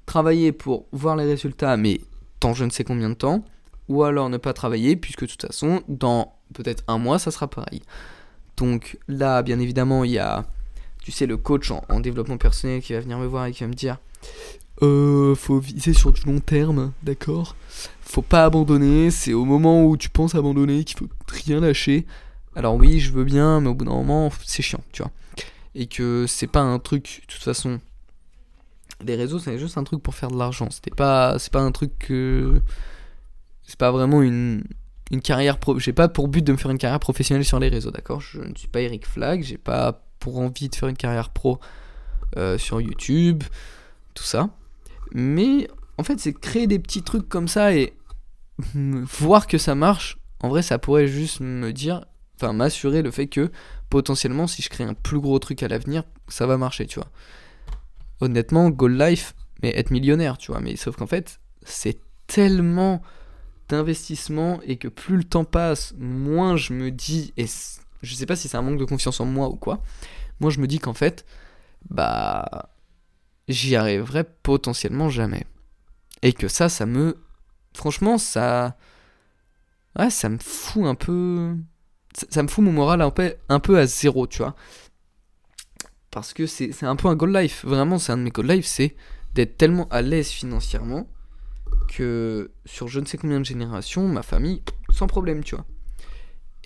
travailler 0.07 0.53
pour 0.53 0.87
voir 0.93 1.17
les 1.17 1.25
résultats, 1.25 1.77
mais 1.77 2.01
dans 2.41 2.55
je 2.55 2.65
ne 2.65 2.71
sais 2.71 2.85
combien 2.85 3.09
de 3.09 3.15
temps, 3.15 3.45
ou 3.89 4.05
alors 4.05 4.29
ne 4.29 4.37
pas 4.37 4.53
travailler, 4.53 4.97
puisque 4.97 5.23
de 5.23 5.27
toute 5.27 5.43
façon, 5.43 5.83
dans 5.89 6.35
peut-être 6.55 6.85
un 6.89 6.99
mois, 6.99 7.19
ça 7.19 7.31
sera 7.31 7.49
pareil. 7.49 7.83
Donc 8.57 8.99
là, 9.09 9.43
bien 9.43 9.59
évidemment, 9.59 10.05
il 10.05 10.13
y 10.13 10.19
a, 10.19 10.45
tu 11.03 11.11
sais, 11.13 11.27
le 11.27 11.37
coach 11.37 11.71
en, 11.71 11.85
en 11.89 12.01
développement 12.01 12.39
personnel 12.39 12.81
qui 12.83 12.93
va 12.93 13.01
venir 13.01 13.19
me 13.19 13.27
voir 13.27 13.47
et 13.47 13.53
qui 13.53 13.63
va 13.65 13.69
me 13.69 13.75
dire, 13.75 13.99
euh, 14.83 15.35
faut 15.35 15.59
viser 15.59 15.93
sur 15.93 16.13
du 16.13 16.23
long 16.23 16.41
terme, 16.41 16.93
d'accord? 17.03 17.57
Faut 18.01 18.23
pas 18.23 18.45
abandonner, 18.45 19.11
c'est 19.11 19.33
au 19.33 19.45
moment 19.45 19.85
où 19.85 19.97
tu 19.97 20.09
penses 20.11 20.35
abandonner 20.35 20.85
qu'il 20.85 20.99
faut 20.99 21.09
rien 21.29 21.61
lâcher. 21.61 22.07
Alors 22.57 22.75
oui, 22.75 23.01
je 23.01 23.13
veux 23.13 23.25
bien, 23.25 23.61
mais 23.61 23.69
au 23.69 23.75
bout 23.75 23.85
d'un 23.85 23.93
moment, 23.93 24.31
c'est 24.45 24.63
chiant, 24.63 24.83
tu 24.93 25.03
vois. 25.03 25.11
et 25.75 25.87
que 25.87 26.27
c'est 26.29 26.47
pas 26.47 26.61
un 26.61 26.79
truc, 26.79 27.23
de 27.27 27.33
toute 27.33 27.43
façon, 27.43 27.81
les 29.05 29.17
réseaux 29.17 29.39
c'est 29.39 29.59
juste 29.59 29.79
un 29.79 29.85
truc 29.85 30.03
pour 30.03 30.15
faire 30.15 30.31
de 30.31 30.39
l'argent. 30.39 30.69
C'était 30.71 30.91
pas, 30.95 31.39
c'est 31.39 31.53
pas 31.53 31.63
un 31.63 31.73
truc 31.73 31.99
que, 31.99 32.61
c'est 33.65 33.79
pas 33.79 33.91
vraiment 33.91 34.23
une, 34.23 34.65
une 35.11 35.21
carrière 35.21 35.59
pro. 35.59 35.79
J'ai 35.79 35.93
pas 35.93 36.09
pour 36.09 36.29
but 36.29 36.43
de 36.43 36.53
me 36.53 36.57
faire 36.57 36.71
une 36.71 36.79
carrière 36.79 37.01
professionnelle 37.01 37.45
sur 37.45 37.61
les 37.61 37.69
réseaux, 37.69 37.91
d'accord? 37.91 38.21
Je 38.21 38.41
ne 38.41 38.55
suis 38.55 38.69
pas 38.69 38.81
Eric 38.81 39.07
Flag, 39.07 39.43
j'ai 39.43 39.59
pas 39.59 40.03
pour 40.19 40.39
envie 40.39 40.69
de 40.69 40.75
faire 40.75 40.89
une 40.89 40.97
carrière 40.97 41.31
pro 41.31 41.59
euh, 42.37 42.57
sur 42.59 42.81
YouTube, 42.81 43.43
tout 44.15 44.25
ça. 44.25 44.51
Mais 45.13 45.69
en 45.99 46.03
fait, 46.03 46.19
c'est 46.19 46.33
créer 46.33 46.67
des 46.67 46.79
petits 46.79 47.03
trucs 47.03 47.29
comme 47.29 47.49
ça 47.49 47.75
et 47.75 47.95
voir 48.75 49.47
que 49.47 49.59
ça 49.59 49.75
marche. 49.75 50.19
En 50.41 50.49
vrai, 50.49 50.63
ça 50.63 50.79
pourrait 50.79 51.07
juste 51.07 51.41
me 51.41 51.73
dire, 51.73 52.05
enfin 52.37 52.53
m'assurer 52.53 53.03
le 53.03 53.11
fait 53.11 53.27
que 53.27 53.51
potentiellement, 53.91 54.47
si 54.47 54.63
je 54.63 54.71
crée 54.71 54.85
un 54.85 54.95
plus 54.95 55.21
gros 55.21 55.39
truc 55.39 55.63
à 55.63 55.69
l'avenir, 55.69 56.05
ça 56.29 56.47
va 56.47 56.57
marcher, 56.57 56.87
tu 56.87 56.99
vois. 56.99 57.11
Honnêtement, 58.21 58.71
Goal 58.71 58.97
Life, 58.97 59.35
mais 59.63 59.77
être 59.77 59.91
millionnaire, 59.91 60.39
tu 60.39 60.53
vois. 60.53 60.61
Mais 60.61 60.77
sauf 60.77 60.97
qu'en 60.97 61.07
fait, 61.07 61.41
c'est 61.63 62.01
tellement 62.27 63.03
d'investissement 63.73 64.61
et 64.63 64.77
que 64.77 64.89
plus 64.89 65.17
le 65.17 65.25
temps 65.25 65.45
passe, 65.45 65.95
moins 65.99 66.57
je 66.57 66.73
me 66.73 66.91
dis, 66.91 67.33
et 67.37 67.47
je 68.03 68.15
sais 68.15 68.27
pas 68.27 68.37
si 68.37 68.49
c'est 68.49 68.57
un 68.57 68.63
manque 68.63 68.79
de 68.79 68.85
confiance 68.85 69.21
en 69.21 69.25
moi 69.25 69.49
ou 69.49 69.57
quoi, 69.57 69.83
moi 70.41 70.51
je 70.51 70.61
me 70.61 70.67
dis 70.67 70.79
qu'en 70.79 70.95
fait, 70.95 71.25
bah, 71.89 72.71
j'y 73.49 73.77
arriverai 73.77 74.25
potentiellement 74.25 75.09
jamais. 75.09 75.47
Et 76.23 76.33
que 76.33 76.49
ça, 76.49 76.69
ça 76.69 76.87
me. 76.87 77.17
Franchement, 77.75 78.19
ça. 78.19 78.77
Ouais, 79.99 80.11
ça 80.11 80.29
me 80.29 80.39
fout 80.39 80.85
un 80.85 80.95
peu. 80.95 81.57
Ça, 82.31 82.43
me 82.43 82.49
fout 82.49 82.65
mon 82.65 82.73
moral 82.73 83.01
un 83.01 83.11
peu, 83.11 83.35
un 83.49 83.59
peu 83.59 83.79
à 83.79 83.87
zéro, 83.87 84.27
tu 84.27 84.39
vois. 84.39 84.55
Parce 86.11 86.35
que 86.35 86.47
c'est 86.47 86.85
un 86.85 86.97
peu 86.97 87.09
un 87.09 87.17
goal 87.17 87.35
life. 87.35 87.65
Vraiment, 87.65 87.99
c'est 87.99 88.13
un 88.13 88.19
de 88.19 88.23
mes 88.23 88.31
goal 88.31 88.47
life, 88.47 88.67
c'est 88.67 88.95
d'être 89.35 89.57
tellement 89.57 89.89
à 89.89 90.03
l'aise 90.03 90.29
financièrement 90.29 91.09
que 91.83 92.51
sur 92.65 92.89
je 92.89 93.01
ne 93.01 93.07
sais 93.07 93.19
combien 93.19 93.41
de 93.41 93.45
générations, 93.45 94.07
ma 94.09 94.23
famille, 94.23 94.63
sans 94.91 95.07
problème, 95.07 95.45
tu 95.45 95.55
vois. 95.55 95.65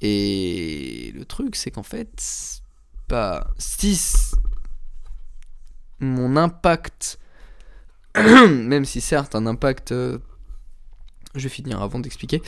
Et 0.00 1.12
le 1.14 1.24
truc, 1.24 1.56
c'est 1.56 1.70
qu'en 1.70 1.82
fait, 1.82 2.62
pas 3.08 3.48
si 3.58 3.98
mon 6.00 6.36
impact, 6.36 7.18
même 8.16 8.84
si 8.84 9.00
certes 9.00 9.34
un 9.34 9.46
impact, 9.46 9.92
euh, 9.92 10.18
je 11.34 11.44
vais 11.44 11.48
finir 11.48 11.80
avant 11.82 11.98
d'expliquer, 11.98 12.42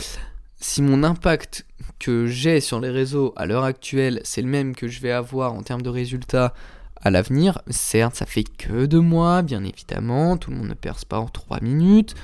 si 0.60 0.82
mon 0.82 1.04
impact 1.04 1.66
que 1.98 2.26
j'ai 2.26 2.60
sur 2.60 2.80
les 2.80 2.90
réseaux 2.90 3.32
à 3.37 3.46
l'heure 3.46 3.64
actuelle, 3.64 4.20
c'est 4.25 4.42
le 4.42 4.48
même 4.48 4.75
que 4.75 4.88
je 4.88 5.00
vais 5.00 5.12
avoir 5.12 5.54
en 5.54 5.62
termes 5.62 5.82
de 5.82 5.88
résultats 5.88 6.52
à 7.00 7.10
l'avenir, 7.10 7.62
certes 7.70 8.16
ça 8.16 8.26
fait 8.26 8.42
que 8.42 8.87
deux 8.87 9.00
mois, 9.00 9.42
bien 9.42 9.62
évidemment, 9.62 10.37
tout 10.37 10.50
le 10.50 10.56
monde 10.56 10.68
ne 10.68 10.75
perce 10.75 11.04
pas 11.04 11.20
en 11.20 11.28
trois 11.28 11.60
minutes, 11.60 12.14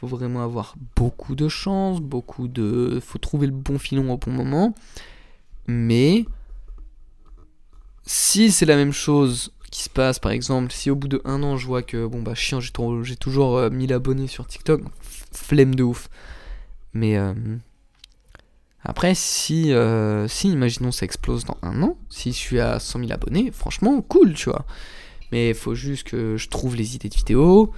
faut 0.00 0.06
vraiment 0.06 0.42
avoir 0.42 0.76
beaucoup 0.96 1.34
de 1.34 1.48
chance, 1.48 2.00
beaucoup 2.00 2.48
de... 2.48 3.00
faut 3.04 3.18
trouver 3.18 3.46
le 3.46 3.52
bon 3.52 3.78
filon 3.78 4.10
au 4.10 4.16
bon 4.16 4.30
moment, 4.30 4.74
mais 5.66 6.24
si 8.06 8.50
c'est 8.50 8.64
la 8.64 8.76
même 8.76 8.92
chose 8.92 9.52
qui 9.70 9.82
se 9.82 9.90
passe, 9.90 10.18
par 10.18 10.32
exemple, 10.32 10.72
si 10.72 10.90
au 10.90 10.96
bout 10.96 11.06
de 11.06 11.20
un 11.26 11.42
an 11.42 11.58
je 11.58 11.66
vois 11.66 11.82
que, 11.82 12.06
bon 12.06 12.22
bah 12.22 12.34
chien, 12.34 12.60
j'ai, 12.60 12.72
toujours 13.16 13.70
1000 13.70 13.92
euh, 13.92 13.96
abonnés 13.96 14.26
sur 14.26 14.46
TikTok, 14.46 14.80
flemme 15.32 15.74
de 15.74 15.82
ouf. 15.82 16.08
Mais 16.94 17.18
euh, 17.18 17.34
après, 18.82 19.14
si, 19.14 19.72
euh, 19.72 20.26
si, 20.28 20.50
imaginons 20.50 20.92
ça 20.92 21.04
explose 21.04 21.44
dans 21.44 21.58
un 21.60 21.82
an, 21.82 21.98
si 22.08 22.32
je 22.32 22.38
suis 22.38 22.58
à 22.58 22.80
100 22.80 23.00
000 23.00 23.12
abonnés, 23.12 23.50
franchement, 23.52 24.00
cool, 24.00 24.32
tu 24.32 24.48
vois. 24.48 24.64
Mais 25.30 25.52
faut 25.52 25.74
juste 25.74 26.04
que 26.04 26.38
je 26.38 26.48
trouve 26.48 26.74
les 26.74 26.96
idées 26.96 27.10
de 27.10 27.14
vidéos, 27.14 27.70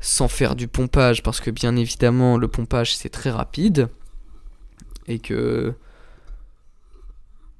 sans 0.00 0.28
faire 0.28 0.56
du 0.56 0.68
pompage, 0.68 1.22
parce 1.22 1.40
que 1.40 1.50
bien 1.50 1.76
évidemment, 1.76 2.36
le 2.36 2.48
pompage 2.48 2.96
c'est 2.96 3.08
très 3.08 3.30
rapide. 3.30 3.88
Et 5.06 5.18
que 5.18 5.74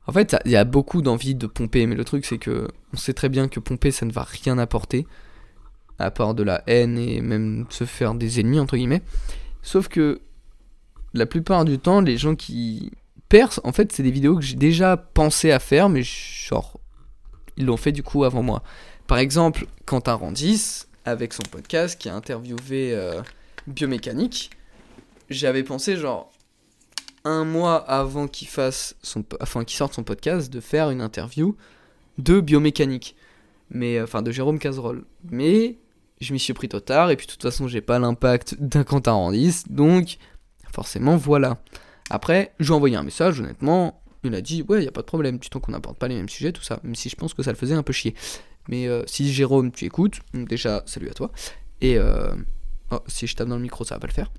en 0.07 0.12
fait, 0.12 0.37
il 0.45 0.50
y 0.50 0.57
a 0.57 0.64
beaucoup 0.64 1.00
d'envie 1.00 1.35
de 1.35 1.47
pomper, 1.47 1.87
mais 1.87 1.95
le 1.95 2.05
truc 2.05 2.26
c'est 2.26 2.38
que 2.38 2.69
on 2.93 2.97
sait 2.97 3.14
très 3.14 3.29
bien 3.29 3.49
que 3.49 3.61
pomper 3.61 3.91
ça 3.91 4.07
ne 4.07 4.12
va 4.12 4.23
rien 4.23 4.59
apporter, 4.59 5.07
à 5.99 6.11
part 6.11 6.35
de 6.35 6.43
la 6.43 6.62
haine 6.67 6.99
et 6.99 7.21
même 7.21 7.67
se 7.71 7.85
faire 7.85 8.14
des 8.14 8.41
ennemis 8.41 8.61
entre 8.61 8.76
guillemets. 8.76 9.03
Sauf 9.62 9.88
que 9.88 10.21
la 11.14 11.26
plupart 11.26 11.64
du 11.64 11.79
temps, 11.79 12.00
les 12.00 12.19
gens 12.19 12.35
qui 12.35 12.91
percent, 13.29 13.61
en 13.64 13.73
fait, 13.73 13.93
c'est 13.93 14.03
des 14.03 14.11
vidéos 14.11 14.37
que 14.37 14.43
j'ai 14.43 14.57
déjà 14.57 14.97
pensé 14.97 15.50
à 15.53 15.59
faire, 15.59 15.88
mais 15.88 16.03
genre, 16.03 16.79
ils 17.57 17.64
l'ont 17.64 17.76
fait 17.76 17.93
du 17.93 18.03
coup 18.03 18.25
avant 18.25 18.43
moi. 18.43 18.62
Par 19.07 19.19
exemple, 19.19 19.67
Quentin 19.87 20.14
Randis, 20.14 20.87
avec 21.04 21.32
son 21.32 21.42
podcast, 21.42 22.00
qui 22.00 22.08
a 22.08 22.14
interviewé 22.14 22.94
euh, 22.94 23.23
Biomécanique, 23.66 24.50
j'avais 25.30 25.62
pensé 25.62 25.96
genre, 25.96 26.30
un 27.25 27.44
mois 27.44 27.76
avant 27.76 28.28
qu'il 28.28 28.49
fasse 28.49 28.96
enfin 29.40 29.64
qu'il 29.64 29.76
sorte 29.76 29.94
son 29.94 30.04
podcast, 30.04 30.52
de 30.52 30.61
faire 30.61 30.90
une 30.90 31.00
interview 31.00 31.56
de 32.18 32.40
biomécanique, 32.40 33.16
mais 33.70 34.00
enfin 34.00 34.23
de 34.23 34.30
Jérôme 34.30 34.58
Cazerolle. 34.58 35.04
Mais 35.30 35.78
je 36.20 36.32
m'y 36.32 36.38
suis 36.38 36.52
pris 36.52 36.68
trop 36.68 36.80
tard 36.80 37.11
et 37.11 37.16
puis 37.16 37.26
de 37.26 37.32
toute 37.32 37.42
façon 37.42 37.66
j'ai 37.66 37.80
pas 37.80 37.99
l'impact 37.99 38.56
d'un 38.61 38.84
Quentin 38.84 39.12
Randis, 39.12 39.64
donc 39.68 40.18
forcément 40.73 41.16
voilà. 41.16 41.62
Après, 42.11 42.52
je 42.61 42.66
lui 42.66 42.73
ai 42.73 42.76
envoyé 42.76 42.96
un 42.96 43.02
message, 43.02 43.40
honnêtement, 43.40 44.02
il 44.23 44.34
a 44.34 44.42
dit 44.42 44.62
ouais 44.68 44.84
y 44.84 44.88
a 44.88 44.92
pas 44.92 45.00
de 45.00 45.06
problème, 45.06 45.38
tu 45.38 45.49
tant 45.49 45.61
qu'on 45.61 45.73
n'apporte 45.73 45.99
pas 45.99 46.08
les 46.08 46.16
mêmes 46.16 46.28
sujets, 46.28 46.52
tout 46.52 46.62
ça, 46.62 46.78
même 46.82 46.94
si 46.94 47.08
je 47.08 47.16
pense 47.16 47.32
que 47.32 47.42
ça 47.42 47.50
le 47.50 47.56
faisait 47.56 47.75
un 47.75 47.82
peu 47.82 47.92
chier. 47.92 48.14
Mais 48.68 48.87
euh, 48.87 49.02
si 49.06 49.33
Jérôme 49.33 49.71
tu 49.71 49.85
écoutes, 49.85 50.21
déjà 50.33 50.83
salut 50.87 51.11
à 51.11 51.14
toi. 51.14 51.30
Et 51.80 51.99
euh, 51.99 52.35
oh, 52.90 53.00
si 53.06 53.26
je 53.26 53.37
tape 53.37 53.49
dans 53.49 53.56
le 53.56 53.62
micro 53.62 53.85
ça 53.85 53.97
va 53.97 54.00
pas 54.00 54.06
le 54.06 54.12
faire. 54.12 54.30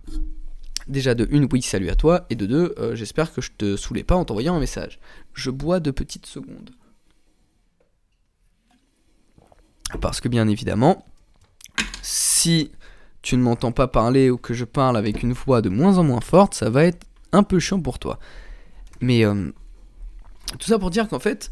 Déjà 0.87 1.15
de 1.15 1.27
une, 1.31 1.47
oui, 1.51 1.63
salut 1.63 1.89
à 1.89 1.95
toi, 1.95 2.27
et 2.29 2.35
de 2.35 2.45
deux, 2.45 2.75
euh, 2.77 2.95
j'espère 2.95 3.33
que 3.33 3.41
je 3.41 3.51
te 3.57 3.75
saoulais 3.75 4.03
pas 4.03 4.15
en 4.15 4.23
t'envoyant 4.23 4.55
un 4.55 4.59
message. 4.59 4.99
Je 5.33 5.49
bois 5.49 5.79
de 5.79 5.89
petites 5.89 6.27
secondes. 6.27 6.71
Parce 9.99 10.21
que 10.21 10.27
bien 10.27 10.47
évidemment, 10.47 11.05
si 12.03 12.71
tu 13.23 13.35
ne 13.35 13.41
m'entends 13.41 13.71
pas 13.71 13.87
parler 13.87 14.29
ou 14.29 14.37
que 14.37 14.53
je 14.53 14.65
parle 14.65 14.97
avec 14.97 15.23
une 15.23 15.33
voix 15.33 15.61
de 15.61 15.69
moins 15.69 15.97
en 15.97 16.03
moins 16.03 16.21
forte, 16.21 16.53
ça 16.53 16.69
va 16.69 16.85
être 16.85 17.07
un 17.31 17.41
peu 17.41 17.59
chiant 17.59 17.81
pour 17.81 17.97
toi. 17.97 18.19
Mais 19.01 19.25
euh, 19.25 19.51
tout 20.59 20.67
ça 20.67 20.77
pour 20.77 20.91
dire 20.91 21.07
qu'en 21.07 21.19
fait, 21.19 21.51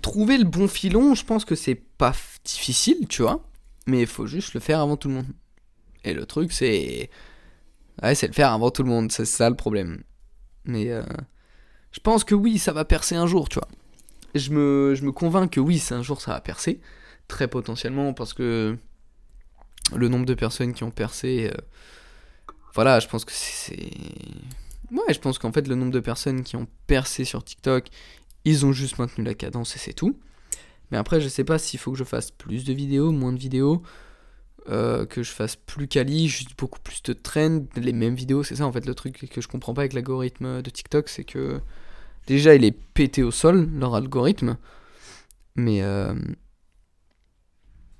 trouver 0.00 0.38
le 0.38 0.44
bon 0.44 0.68
filon, 0.68 1.14
je 1.14 1.24
pense 1.24 1.44
que 1.44 1.54
c'est 1.54 1.74
pas 1.74 2.12
difficile, 2.44 3.06
tu 3.08 3.22
vois, 3.22 3.44
mais 3.86 4.00
il 4.02 4.06
faut 4.06 4.26
juste 4.26 4.54
le 4.54 4.60
faire 4.60 4.80
avant 4.80 4.96
tout 4.96 5.08
le 5.08 5.14
monde. 5.14 5.26
Et 6.04 6.14
le 6.14 6.26
truc, 6.26 6.52
c'est 6.52 7.10
Ouais, 8.00 8.14
c'est 8.14 8.26
le 8.26 8.32
faire 8.32 8.52
avant 8.52 8.70
tout 8.70 8.82
le 8.82 8.88
monde, 8.88 9.12
c'est 9.12 9.24
ça 9.24 9.50
le 9.50 9.56
problème. 9.56 10.02
Mais 10.64 10.90
euh, 10.90 11.02
je 11.90 12.00
pense 12.00 12.24
que 12.24 12.34
oui, 12.34 12.58
ça 12.58 12.72
va 12.72 12.84
percer 12.84 13.16
un 13.16 13.26
jour, 13.26 13.48
tu 13.48 13.58
vois. 13.58 13.68
Je 14.34 14.50
me, 14.50 15.12
convainc 15.12 15.50
que 15.50 15.60
oui, 15.60 15.82
un 15.90 16.02
jour 16.02 16.20
ça 16.20 16.32
va 16.32 16.40
percer, 16.40 16.80
très 17.28 17.48
potentiellement, 17.48 18.14
parce 18.14 18.32
que 18.32 18.78
le 19.94 20.08
nombre 20.08 20.24
de 20.24 20.34
personnes 20.34 20.72
qui 20.72 20.84
ont 20.84 20.90
percé, 20.90 21.50
euh, 21.52 21.60
voilà, 22.74 22.98
je 23.00 23.08
pense 23.08 23.24
que 23.24 23.32
c'est... 23.34 23.90
Ouais, 24.90 25.12
je 25.12 25.18
pense 25.18 25.38
qu'en 25.38 25.52
fait, 25.52 25.68
le 25.68 25.74
nombre 25.74 25.92
de 25.92 26.00
personnes 26.00 26.42
qui 26.42 26.56
ont 26.56 26.66
percé 26.86 27.24
sur 27.24 27.44
TikTok, 27.44 27.88
ils 28.44 28.66
ont 28.66 28.72
juste 28.72 28.98
maintenu 28.98 29.24
la 29.24 29.34
cadence 29.34 29.76
et 29.76 29.78
c'est 29.78 29.92
tout. 29.92 30.18
Mais 30.90 30.98
après, 30.98 31.20
je 31.20 31.28
sais 31.28 31.44
pas 31.44 31.58
s'il 31.58 31.80
faut 31.80 31.92
que 31.92 31.98
je 31.98 32.04
fasse 32.04 32.30
plus 32.30 32.64
de 32.64 32.72
vidéos, 32.72 33.12
moins 33.12 33.32
de 33.32 33.38
vidéos. 33.38 33.82
Euh, 34.68 35.06
que 35.06 35.24
je 35.24 35.32
fasse 35.32 35.56
plus 35.56 35.88
quali, 35.88 36.28
juste 36.28 36.56
beaucoup 36.56 36.78
plus 36.78 37.02
de 37.02 37.14
trends, 37.14 37.64
les 37.74 37.92
mêmes 37.92 38.14
vidéos, 38.14 38.44
c'est 38.44 38.54
ça 38.54 38.64
en 38.64 38.70
fait 38.70 38.86
le 38.86 38.94
truc 38.94 39.28
que 39.28 39.40
je 39.40 39.48
comprends 39.48 39.74
pas 39.74 39.80
avec 39.82 39.92
l'algorithme 39.92 40.62
de 40.62 40.70
TikTok, 40.70 41.08
c'est 41.08 41.24
que 41.24 41.60
déjà 42.28 42.54
il 42.54 42.62
est 42.64 42.70
pété 42.94 43.24
au 43.24 43.32
sol, 43.32 43.68
leur 43.74 43.96
algorithme, 43.96 44.56
mais 45.56 45.82
euh... 45.82 46.14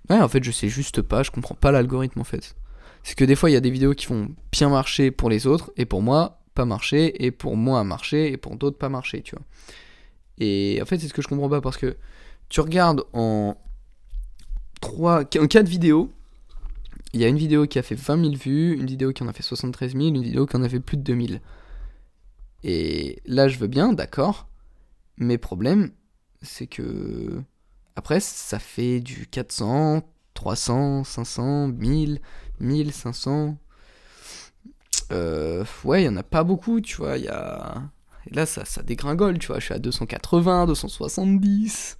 ouais 0.08 0.20
en 0.20 0.28
fait 0.28 0.44
je 0.44 0.52
sais 0.52 0.68
juste 0.68 1.02
pas, 1.02 1.24
je 1.24 1.32
comprends 1.32 1.56
pas 1.56 1.72
l'algorithme 1.72 2.20
en 2.20 2.24
fait. 2.24 2.54
C'est 3.02 3.16
que 3.16 3.24
des 3.24 3.34
fois 3.34 3.50
il 3.50 3.54
y 3.54 3.56
a 3.56 3.60
des 3.60 3.72
vidéos 3.72 3.94
qui 3.94 4.06
vont 4.06 4.32
bien 4.52 4.68
marcher 4.68 5.10
pour 5.10 5.30
les 5.30 5.48
autres, 5.48 5.72
et 5.76 5.84
pour 5.84 6.00
moi 6.00 6.44
pas 6.54 6.64
marcher, 6.64 7.24
et 7.24 7.32
pour 7.32 7.56
moi 7.56 7.82
marcher, 7.82 8.30
et 8.30 8.36
pour 8.36 8.54
d'autres 8.54 8.78
pas 8.78 8.88
marcher, 8.88 9.22
tu 9.22 9.34
vois. 9.34 9.44
Et 10.38 10.78
en 10.82 10.86
fait 10.86 10.98
c'est 10.98 11.08
ce 11.08 11.14
que 11.14 11.22
je 11.22 11.28
comprends 11.28 11.48
pas 11.48 11.60
parce 11.60 11.76
que 11.76 11.96
tu 12.48 12.60
regardes 12.60 13.04
en 13.12 13.56
3, 14.80 15.20
en 15.20 15.46
4 15.46 15.68
vidéos, 15.68 16.10
il 17.14 17.20
y 17.20 17.24
a 17.24 17.28
une 17.28 17.36
vidéo 17.36 17.66
qui 17.66 17.78
a 17.78 17.82
fait 17.82 17.94
20 17.94 18.20
000 18.22 18.34
vues, 18.36 18.74
une 18.74 18.86
vidéo 18.86 19.12
qui 19.12 19.22
en 19.22 19.28
a 19.28 19.32
fait 19.32 19.42
73 19.42 19.92
000, 19.92 20.08
une 20.08 20.22
vidéo 20.22 20.46
qui 20.46 20.56
en 20.56 20.62
a 20.62 20.68
fait 20.68 20.80
plus 20.80 20.96
de 20.96 21.02
2000. 21.02 21.40
Et 22.64 23.20
là, 23.26 23.48
je 23.48 23.58
veux 23.58 23.66
bien, 23.66 23.92
d'accord. 23.92 24.48
Mais 25.18 25.38
problème, 25.38 25.90
c'est 26.42 26.66
que. 26.66 27.42
Après, 27.96 28.20
ça 28.20 28.58
fait 28.58 29.00
du 29.00 29.26
400, 29.26 30.02
300, 30.34 31.04
500, 31.04 31.68
1000, 31.68 32.20
1500. 32.60 33.58
Euh, 35.12 35.64
ouais, 35.84 36.02
il 36.02 36.08
n'y 36.08 36.14
en 36.14 36.16
a 36.16 36.22
pas 36.22 36.44
beaucoup, 36.44 36.80
tu 36.80 36.96
vois. 36.96 37.18
Il 37.18 37.24
y 37.24 37.28
a. 37.28 37.82
Et 38.30 38.34
là, 38.34 38.46
ça, 38.46 38.64
ça 38.64 38.82
dégringole, 38.82 39.38
tu 39.38 39.48
vois. 39.48 39.58
Je 39.58 39.66
suis 39.66 39.74
à 39.74 39.78
280, 39.78 40.66
270. 40.66 41.98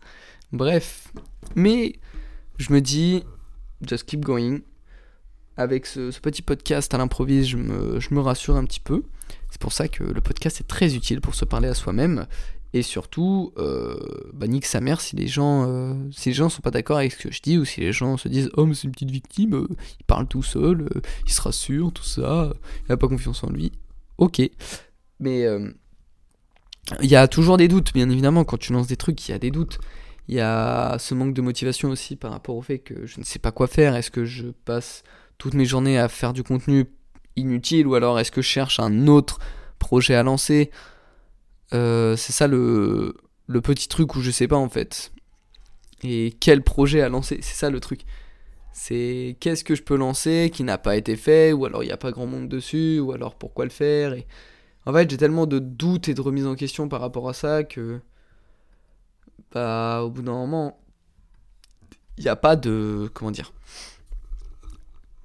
Bref. 0.52 1.12
Mais 1.56 1.94
je 2.58 2.72
me 2.72 2.80
dis, 2.80 3.24
just 3.86 4.04
keep 4.04 4.20
going. 4.20 4.60
Avec 5.56 5.86
ce, 5.86 6.18
petit 6.20 6.42
podcast 6.42 6.94
à 6.94 6.98
l'improviste, 6.98 7.50
je 7.50 7.56
me, 7.56 8.00
je 8.00 8.14
me 8.14 8.20
rassure 8.20 8.56
un 8.56 8.64
petit 8.64 8.80
peu. 8.80 9.02
C'est 9.50 9.60
pour 9.60 9.72
ça 9.72 9.88
que 9.88 10.04
le 10.04 10.20
podcast 10.20 10.60
est 10.60 10.68
très 10.68 10.94
utile 10.94 11.20
pour 11.20 11.34
se 11.34 11.44
parler 11.44 11.68
à 11.68 11.74
soi-même. 11.74 12.26
Et 12.74 12.82
surtout, 12.82 13.52
euh, 13.58 13.98
bah, 14.32 14.46
nique 14.46 14.64
sa 14.64 14.80
mère 14.80 15.02
si 15.02 15.14
les 15.14 15.26
gens 15.26 15.68
euh, 15.68 15.94
si 16.10 16.30
les 16.30 16.34
gens 16.34 16.48
sont 16.48 16.62
pas 16.62 16.70
d'accord 16.70 16.96
avec 16.96 17.12
ce 17.12 17.28
que 17.28 17.30
je 17.32 17.42
dis 17.42 17.58
ou 17.58 17.66
si 17.66 17.82
les 17.82 17.92
gens 17.92 18.16
se 18.16 18.28
disent 18.28 18.50
oh 18.56 18.64
mais 18.64 18.74
c'est 18.74 18.84
une 18.84 18.92
petite 18.92 19.10
victime, 19.10 19.54
euh, 19.54 19.68
il 20.00 20.04
parle 20.06 20.26
tout 20.26 20.42
seul, 20.42 20.82
euh, 20.82 21.02
il 21.26 21.32
se 21.32 21.42
rassure, 21.42 21.92
tout 21.92 22.02
ça, 22.02 22.50
il 22.88 22.92
a 22.92 22.96
pas 22.96 23.08
confiance 23.08 23.44
en 23.44 23.50
lui. 23.50 23.72
Ok, 24.16 24.40
mais 25.20 25.46
il 27.00 27.10
y 27.10 27.16
a 27.16 27.28
toujours 27.28 27.56
des 27.56 27.68
doutes, 27.68 27.92
bien 27.92 28.08
évidemment, 28.10 28.44
quand 28.44 28.58
tu 28.58 28.72
lances 28.72 28.88
des 28.88 28.96
trucs, 28.96 29.28
il 29.28 29.32
y 29.32 29.34
a 29.34 29.38
des 29.38 29.50
doutes. 29.50 29.78
Il 30.28 30.34
y 30.34 30.40
a 30.40 30.96
ce 30.98 31.14
manque 31.14 31.34
de 31.34 31.42
motivation 31.42 31.90
aussi 31.90 32.16
par 32.16 32.30
rapport 32.32 32.56
au 32.56 32.62
fait 32.62 32.78
que 32.78 33.06
je 33.06 33.18
ne 33.18 33.24
sais 33.24 33.38
pas 33.38 33.52
quoi 33.52 33.66
faire. 33.66 33.96
Est-ce 33.96 34.10
que 34.10 34.24
je 34.24 34.48
passe 34.64 35.02
toutes 35.38 35.54
mes 35.54 35.64
journées 35.64 35.98
à 35.98 36.08
faire 36.08 36.32
du 36.32 36.42
contenu 36.42 36.86
inutile 37.36 37.86
ou 37.86 37.94
alors 37.94 38.20
est-ce 38.20 38.30
que 38.30 38.42
je 38.42 38.48
cherche 38.48 38.78
un 38.78 39.06
autre 39.08 39.38
projet 39.78 40.14
à 40.14 40.22
lancer? 40.22 40.70
Euh, 41.72 42.16
C'est 42.16 42.32
ça 42.32 42.46
le, 42.46 43.16
petit 43.62 43.88
truc 43.88 44.14
où 44.14 44.20
je 44.20 44.30
sais 44.30 44.48
pas 44.48 44.56
en 44.56 44.68
fait. 44.68 45.12
Et 46.04 46.34
quel 46.40 46.62
projet 46.62 47.00
à 47.00 47.08
lancer? 47.08 47.38
C'est 47.42 47.56
ça 47.56 47.70
le 47.70 47.80
truc. 47.80 48.02
C'est 48.72 49.36
qu'est-ce 49.40 49.64
que 49.64 49.74
je 49.74 49.82
peux 49.82 49.96
lancer 49.96 50.50
qui 50.52 50.64
n'a 50.64 50.78
pas 50.78 50.96
été 50.96 51.16
fait 51.16 51.52
ou 51.52 51.66
alors 51.66 51.82
il 51.82 51.86
n'y 51.86 51.92
a 51.92 51.96
pas 51.96 52.10
grand 52.10 52.26
monde 52.26 52.48
dessus 52.48 53.00
ou 53.00 53.12
alors 53.12 53.34
pourquoi 53.34 53.64
le 53.64 53.70
faire 53.70 54.14
en 54.86 54.92
fait, 54.92 55.10
j'ai 55.10 55.16
tellement 55.16 55.46
de 55.46 55.58
doutes 55.58 56.08
et 56.08 56.14
de 56.14 56.20
remises 56.20 56.46
en 56.46 56.54
question 56.54 56.88
par 56.88 57.00
rapport 57.00 57.28
à 57.28 57.34
ça 57.34 57.64
que. 57.64 58.00
Bah, 59.52 60.02
au 60.02 60.10
bout 60.10 60.22
d'un 60.22 60.32
moment. 60.32 60.78
Il 62.18 62.24
n'y 62.24 62.30
a 62.30 62.36
pas 62.36 62.56
de. 62.56 63.10
Comment 63.14 63.30
dire 63.30 63.52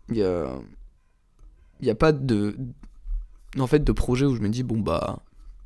Il 0.10 0.16
n'y 0.16 0.22
a. 0.22 1.92
A 1.92 1.96
pas 1.96 2.12
de. 2.12 2.58
En 3.58 3.68
fait, 3.68 3.84
de 3.84 3.92
projet 3.92 4.26
où 4.26 4.36
je 4.36 4.42
me 4.42 4.50
dis, 4.50 4.64
bon, 4.64 4.80
bah. 4.80 5.20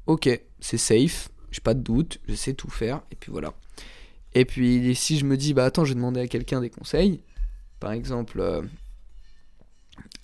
Ok, 0.08 0.30
c'est 0.60 0.78
safe, 0.78 1.30
j'ai 1.52 1.62
pas 1.62 1.74
de 1.74 1.82
doute, 1.82 2.20
je 2.28 2.34
sais 2.34 2.54
tout 2.54 2.70
faire, 2.70 3.02
et 3.12 3.16
puis 3.16 3.32
voilà. 3.32 3.54
Et 4.34 4.46
puis, 4.46 4.96
si 4.96 5.18
je 5.20 5.26
me 5.26 5.38
dis, 5.38 5.54
bah 5.54 5.66
attends, 5.66 5.86
je 5.86 5.90
vais 5.90 5.96
demander 5.96 6.22
à 6.22 6.28
quelqu'un 6.28 6.62
des 6.62 6.70
conseils, 6.70 7.22
par 7.80 7.92
exemple, 7.92 8.40
euh, 8.40 8.62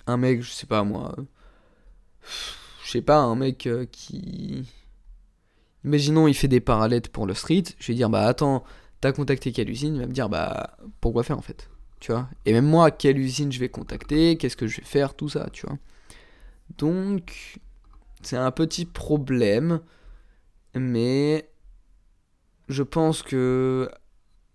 un 0.06 0.16
mec, 0.16 0.42
je 0.42 0.50
sais 0.50 0.66
pas 0.66 0.82
moi, 0.82 1.14
euh, 1.18 1.22
je 2.88 2.92
sais 2.94 3.02
pas, 3.02 3.18
un 3.18 3.36
mec 3.36 3.66
euh, 3.66 3.84
qui. 3.84 4.66
Imaginons, 5.84 6.26
il 6.26 6.32
fait 6.32 6.48
des 6.48 6.60
parallèles 6.60 7.02
pour 7.02 7.26
le 7.26 7.34
street. 7.34 7.64
Je 7.78 7.88
vais 7.88 7.94
dire, 7.94 8.08
bah 8.08 8.26
attends, 8.26 8.64
t'as 9.02 9.12
contacté 9.12 9.52
quelle 9.52 9.68
usine 9.68 9.96
Il 9.96 10.00
va 10.00 10.06
me 10.06 10.12
dire, 10.12 10.30
bah 10.30 10.78
pourquoi 11.02 11.22
faire 11.22 11.36
en 11.36 11.42
fait 11.42 11.68
Tu 12.00 12.12
vois 12.12 12.30
Et 12.46 12.52
même 12.54 12.64
moi, 12.64 12.90
quelle 12.90 13.18
usine 13.18 13.52
je 13.52 13.60
vais 13.60 13.68
contacter 13.68 14.38
Qu'est-ce 14.38 14.56
que 14.56 14.66
je 14.66 14.78
vais 14.78 14.86
faire 14.86 15.12
Tout 15.12 15.28
ça, 15.28 15.50
tu 15.52 15.66
vois. 15.66 15.76
Donc, 16.78 17.60
c'est 18.22 18.38
un 18.38 18.50
petit 18.50 18.86
problème. 18.86 19.80
Mais 20.74 21.50
je 22.70 22.82
pense 22.82 23.22
que 23.22 23.90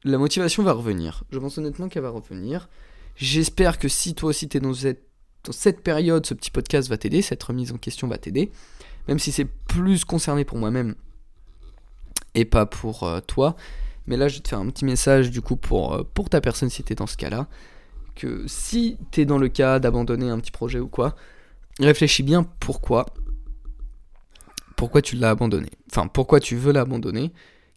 la 0.03 0.17
motivation 0.17 0.63
va 0.63 0.73
revenir. 0.73 1.23
Je 1.29 1.37
pense 1.37 1.59
honnêtement 1.59 1.87
qu'elle 1.87 2.01
va 2.01 2.09
revenir. 2.09 2.67
J'espère 3.15 3.77
que 3.77 3.87
si 3.87 4.15
toi 4.15 4.29
aussi 4.29 4.49
t'es 4.49 4.59
dans 4.59 4.73
cette 4.73 5.12
cette 5.51 5.81
période, 5.81 6.25
ce 6.25 6.33
petit 6.33 6.51
podcast 6.51 6.89
va 6.89 6.97
t'aider, 6.97 7.21
cette 7.21 7.43
remise 7.43 7.71
en 7.71 7.77
question 7.77 8.07
va 8.07 8.17
t'aider, 8.17 8.51
même 9.07 9.19
si 9.19 9.31
c'est 9.31 9.45
plus 9.45 10.05
concerné 10.05 10.45
pour 10.45 10.57
moi-même 10.57 10.95
et 12.35 12.45
pas 12.45 12.65
pour 12.65 13.03
euh, 13.03 13.19
toi. 13.19 13.55
Mais 14.07 14.17
là, 14.17 14.27
je 14.27 14.35
vais 14.35 14.41
te 14.41 14.49
faire 14.49 14.59
un 14.59 14.69
petit 14.69 14.85
message 14.85 15.31
du 15.31 15.41
coup 15.41 15.55
pour, 15.55 15.93
euh, 15.93 16.03
pour 16.13 16.29
ta 16.29 16.41
personne 16.41 16.69
si 16.69 16.83
t'es 16.83 16.95
dans 16.95 17.07
ce 17.07 17.17
cas-là. 17.17 17.47
Que 18.15 18.45
si 18.47 18.97
t'es 19.11 19.25
dans 19.25 19.37
le 19.37 19.49
cas 19.49 19.79
d'abandonner 19.79 20.29
un 20.29 20.39
petit 20.39 20.51
projet 20.51 20.79
ou 20.79 20.87
quoi, 20.87 21.15
réfléchis 21.79 22.23
bien 22.23 22.43
pourquoi. 22.59 23.05
Pourquoi 24.75 25.01
tu 25.01 25.15
l'as 25.15 25.29
abandonné. 25.29 25.69
Enfin, 25.91 26.07
pourquoi 26.07 26.39
tu 26.39 26.55
veux 26.55 26.71
l'abandonner. 26.71 27.31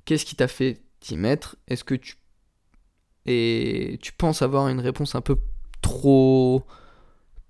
Qu'est-ce 0.05 0.25
qui 0.25 0.37
t'a 0.37 0.49
fait 0.49 0.83
t'y 1.01 1.17
mettre 1.17 1.57
Est-ce 1.69 1.85
que 1.85 1.95
tu. 1.95 2.17
Et 3.27 3.99
tu 4.03 4.13
penses 4.13 4.43
avoir 4.43 4.69
une 4.69 4.81
réponse 4.81 5.15
un 5.15 5.21
peu 5.21 5.37
trop 5.83 6.65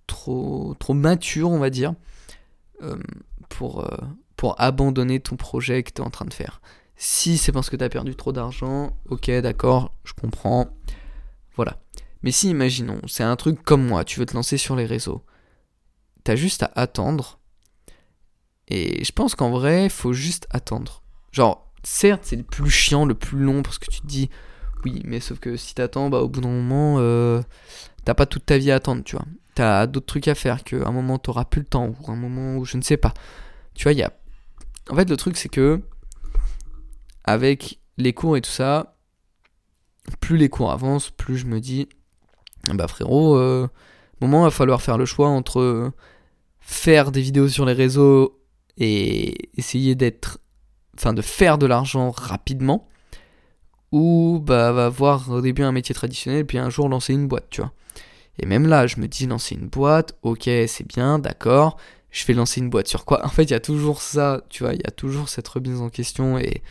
trop, 0.06 0.76
mature, 0.90 1.50
on 1.50 1.58
va 1.58 1.70
dire, 1.70 1.94
euh, 2.82 2.96
pour, 3.48 3.80
euh, 3.80 3.96
pour 4.36 4.60
abandonner 4.60 5.20
ton 5.20 5.36
projet 5.36 5.82
que 5.82 5.90
tu 5.92 6.02
es 6.02 6.04
en 6.04 6.10
train 6.10 6.24
de 6.24 6.34
faire. 6.34 6.60
Si 6.96 7.36
c'est 7.36 7.52
parce 7.52 7.68
que 7.68 7.76
tu 7.76 7.84
as 7.84 7.88
perdu 7.88 8.16
trop 8.16 8.32
d'argent, 8.32 8.96
ok, 9.08 9.30
d'accord, 9.42 9.92
je 10.04 10.12
comprends. 10.14 10.68
Voilà. 11.54 11.78
Mais 12.22 12.30
si, 12.32 12.48
imaginons, 12.50 13.00
c'est 13.06 13.22
un 13.22 13.36
truc 13.36 13.62
comme 13.62 13.86
moi, 13.86 14.04
tu 14.04 14.18
veux 14.18 14.26
te 14.26 14.34
lancer 14.34 14.56
sur 14.56 14.76
les 14.76 14.86
réseaux. 14.86 15.22
tu 16.24 16.30
as 16.30 16.36
juste 16.36 16.62
à 16.62 16.72
attendre. 16.74 17.38
Et 18.68 19.04
je 19.04 19.12
pense 19.12 19.34
qu'en 19.34 19.50
vrai, 19.50 19.88
faut 19.88 20.12
juste 20.12 20.48
attendre. 20.50 21.02
Genre, 21.30 21.70
certes, 21.84 22.22
c'est 22.24 22.36
le 22.36 22.42
plus 22.42 22.70
chiant, 22.70 23.04
le 23.04 23.14
plus 23.14 23.38
long, 23.38 23.62
parce 23.62 23.78
que 23.78 23.90
tu 23.90 24.00
te 24.00 24.06
dis, 24.06 24.28
oui, 24.84 25.02
mais 25.04 25.20
sauf 25.20 25.38
que 25.38 25.56
si 25.56 25.74
t'attends, 25.74 26.10
bah 26.10 26.18
au 26.18 26.28
bout 26.28 26.40
d'un 26.40 26.48
moment, 26.48 26.96
euh, 26.98 27.42
t'as 28.04 28.14
pas 28.14 28.26
toute 28.26 28.46
ta 28.46 28.58
vie 28.58 28.72
à 28.72 28.76
attendre, 28.76 29.04
tu 29.04 29.16
vois 29.16 29.26
t'as 29.56 29.86
d'autres 29.86 30.06
trucs 30.06 30.28
à 30.28 30.34
faire, 30.34 30.62
qu'à 30.62 30.86
un 30.86 30.92
moment 30.92 31.18
t'auras 31.18 31.46
plus 31.46 31.60
le 31.60 31.66
temps, 31.66 31.88
ou 31.88 32.12
un 32.12 32.14
moment 32.14 32.56
où 32.58 32.64
je 32.64 32.76
ne 32.76 32.82
sais 32.82 32.98
pas. 32.98 33.14
Tu 33.74 33.84
vois, 33.84 33.92
il 33.92 33.98
y 33.98 34.02
a. 34.02 34.12
En 34.90 34.94
fait, 34.94 35.10
le 35.10 35.16
truc, 35.16 35.36
c'est 35.36 35.48
que. 35.48 35.80
Avec 37.24 37.80
les 37.96 38.12
cours 38.12 38.36
et 38.36 38.40
tout 38.40 38.50
ça, 38.50 38.96
plus 40.20 40.36
les 40.36 40.48
cours 40.48 40.70
avancent, 40.70 41.10
plus 41.10 41.38
je 41.38 41.46
me 41.46 41.58
dis. 41.58 41.88
Bah 42.74 42.86
frérot, 42.86 43.36
euh, 43.36 43.68
moment, 44.20 44.42
il 44.42 44.44
va 44.44 44.50
falloir 44.50 44.82
faire 44.82 44.98
le 44.98 45.06
choix 45.06 45.28
entre 45.28 45.92
faire 46.60 47.10
des 47.10 47.20
vidéos 47.20 47.48
sur 47.48 47.64
les 47.64 47.72
réseaux 47.72 48.38
et 48.76 49.50
essayer 49.58 49.94
d'être. 49.94 50.38
Enfin, 50.98 51.14
de 51.14 51.22
faire 51.22 51.58
de 51.58 51.66
l'argent 51.66 52.10
rapidement. 52.10 52.88
Ou 53.92 54.40
bah, 54.44 54.86
avoir 54.86 55.30
au 55.30 55.40
début 55.40 55.62
un 55.62 55.72
métier 55.72 55.94
traditionnel, 55.94 56.46
puis 56.46 56.58
un 56.58 56.68
jour 56.68 56.88
lancer 56.88 57.14
une 57.14 57.26
boîte, 57.26 57.46
tu 57.50 57.62
vois. 57.62 57.72
Et 58.38 58.46
même 58.46 58.66
là, 58.66 58.86
je 58.86 59.00
me 59.00 59.08
dis 59.08 59.26
lancer 59.26 59.54
une 59.54 59.68
boîte, 59.68 60.16
ok, 60.22 60.42
c'est 60.44 60.86
bien, 60.86 61.18
d'accord. 61.18 61.76
Je 62.10 62.24
vais 62.26 62.34
lancer 62.34 62.60
une 62.60 62.70
boîte 62.70 62.88
sur 62.88 63.04
quoi? 63.04 63.24
En 63.24 63.28
fait, 63.28 63.44
il 63.44 63.50
y 63.50 63.54
a 63.54 63.60
toujours 63.60 64.00
ça, 64.02 64.42
tu 64.48 64.62
vois, 64.62 64.74
il 64.74 64.80
y 64.80 64.86
a 64.86 64.90
toujours 64.90 65.28
cette 65.28 65.48
remise 65.48 65.80
en 65.80 65.90
question. 65.90 66.38
Et, 66.38 66.62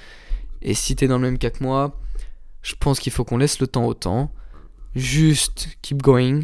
et 0.61 0.73
si 0.73 0.95
t'es 0.95 1.07
dans 1.07 1.17
le 1.17 1.23
même 1.23 1.37
cas 1.37 1.49
que 1.49 1.63
moi, 1.63 1.99
je 2.61 2.75
pense 2.79 2.99
qu'il 2.99 3.11
faut 3.11 3.23
qu'on 3.23 3.37
laisse 3.37 3.59
le 3.59 3.67
temps 3.67 3.85
au 3.85 3.93
temps. 3.93 4.31
Juste 4.95 5.69
keep 5.81 6.01
going. 6.01 6.41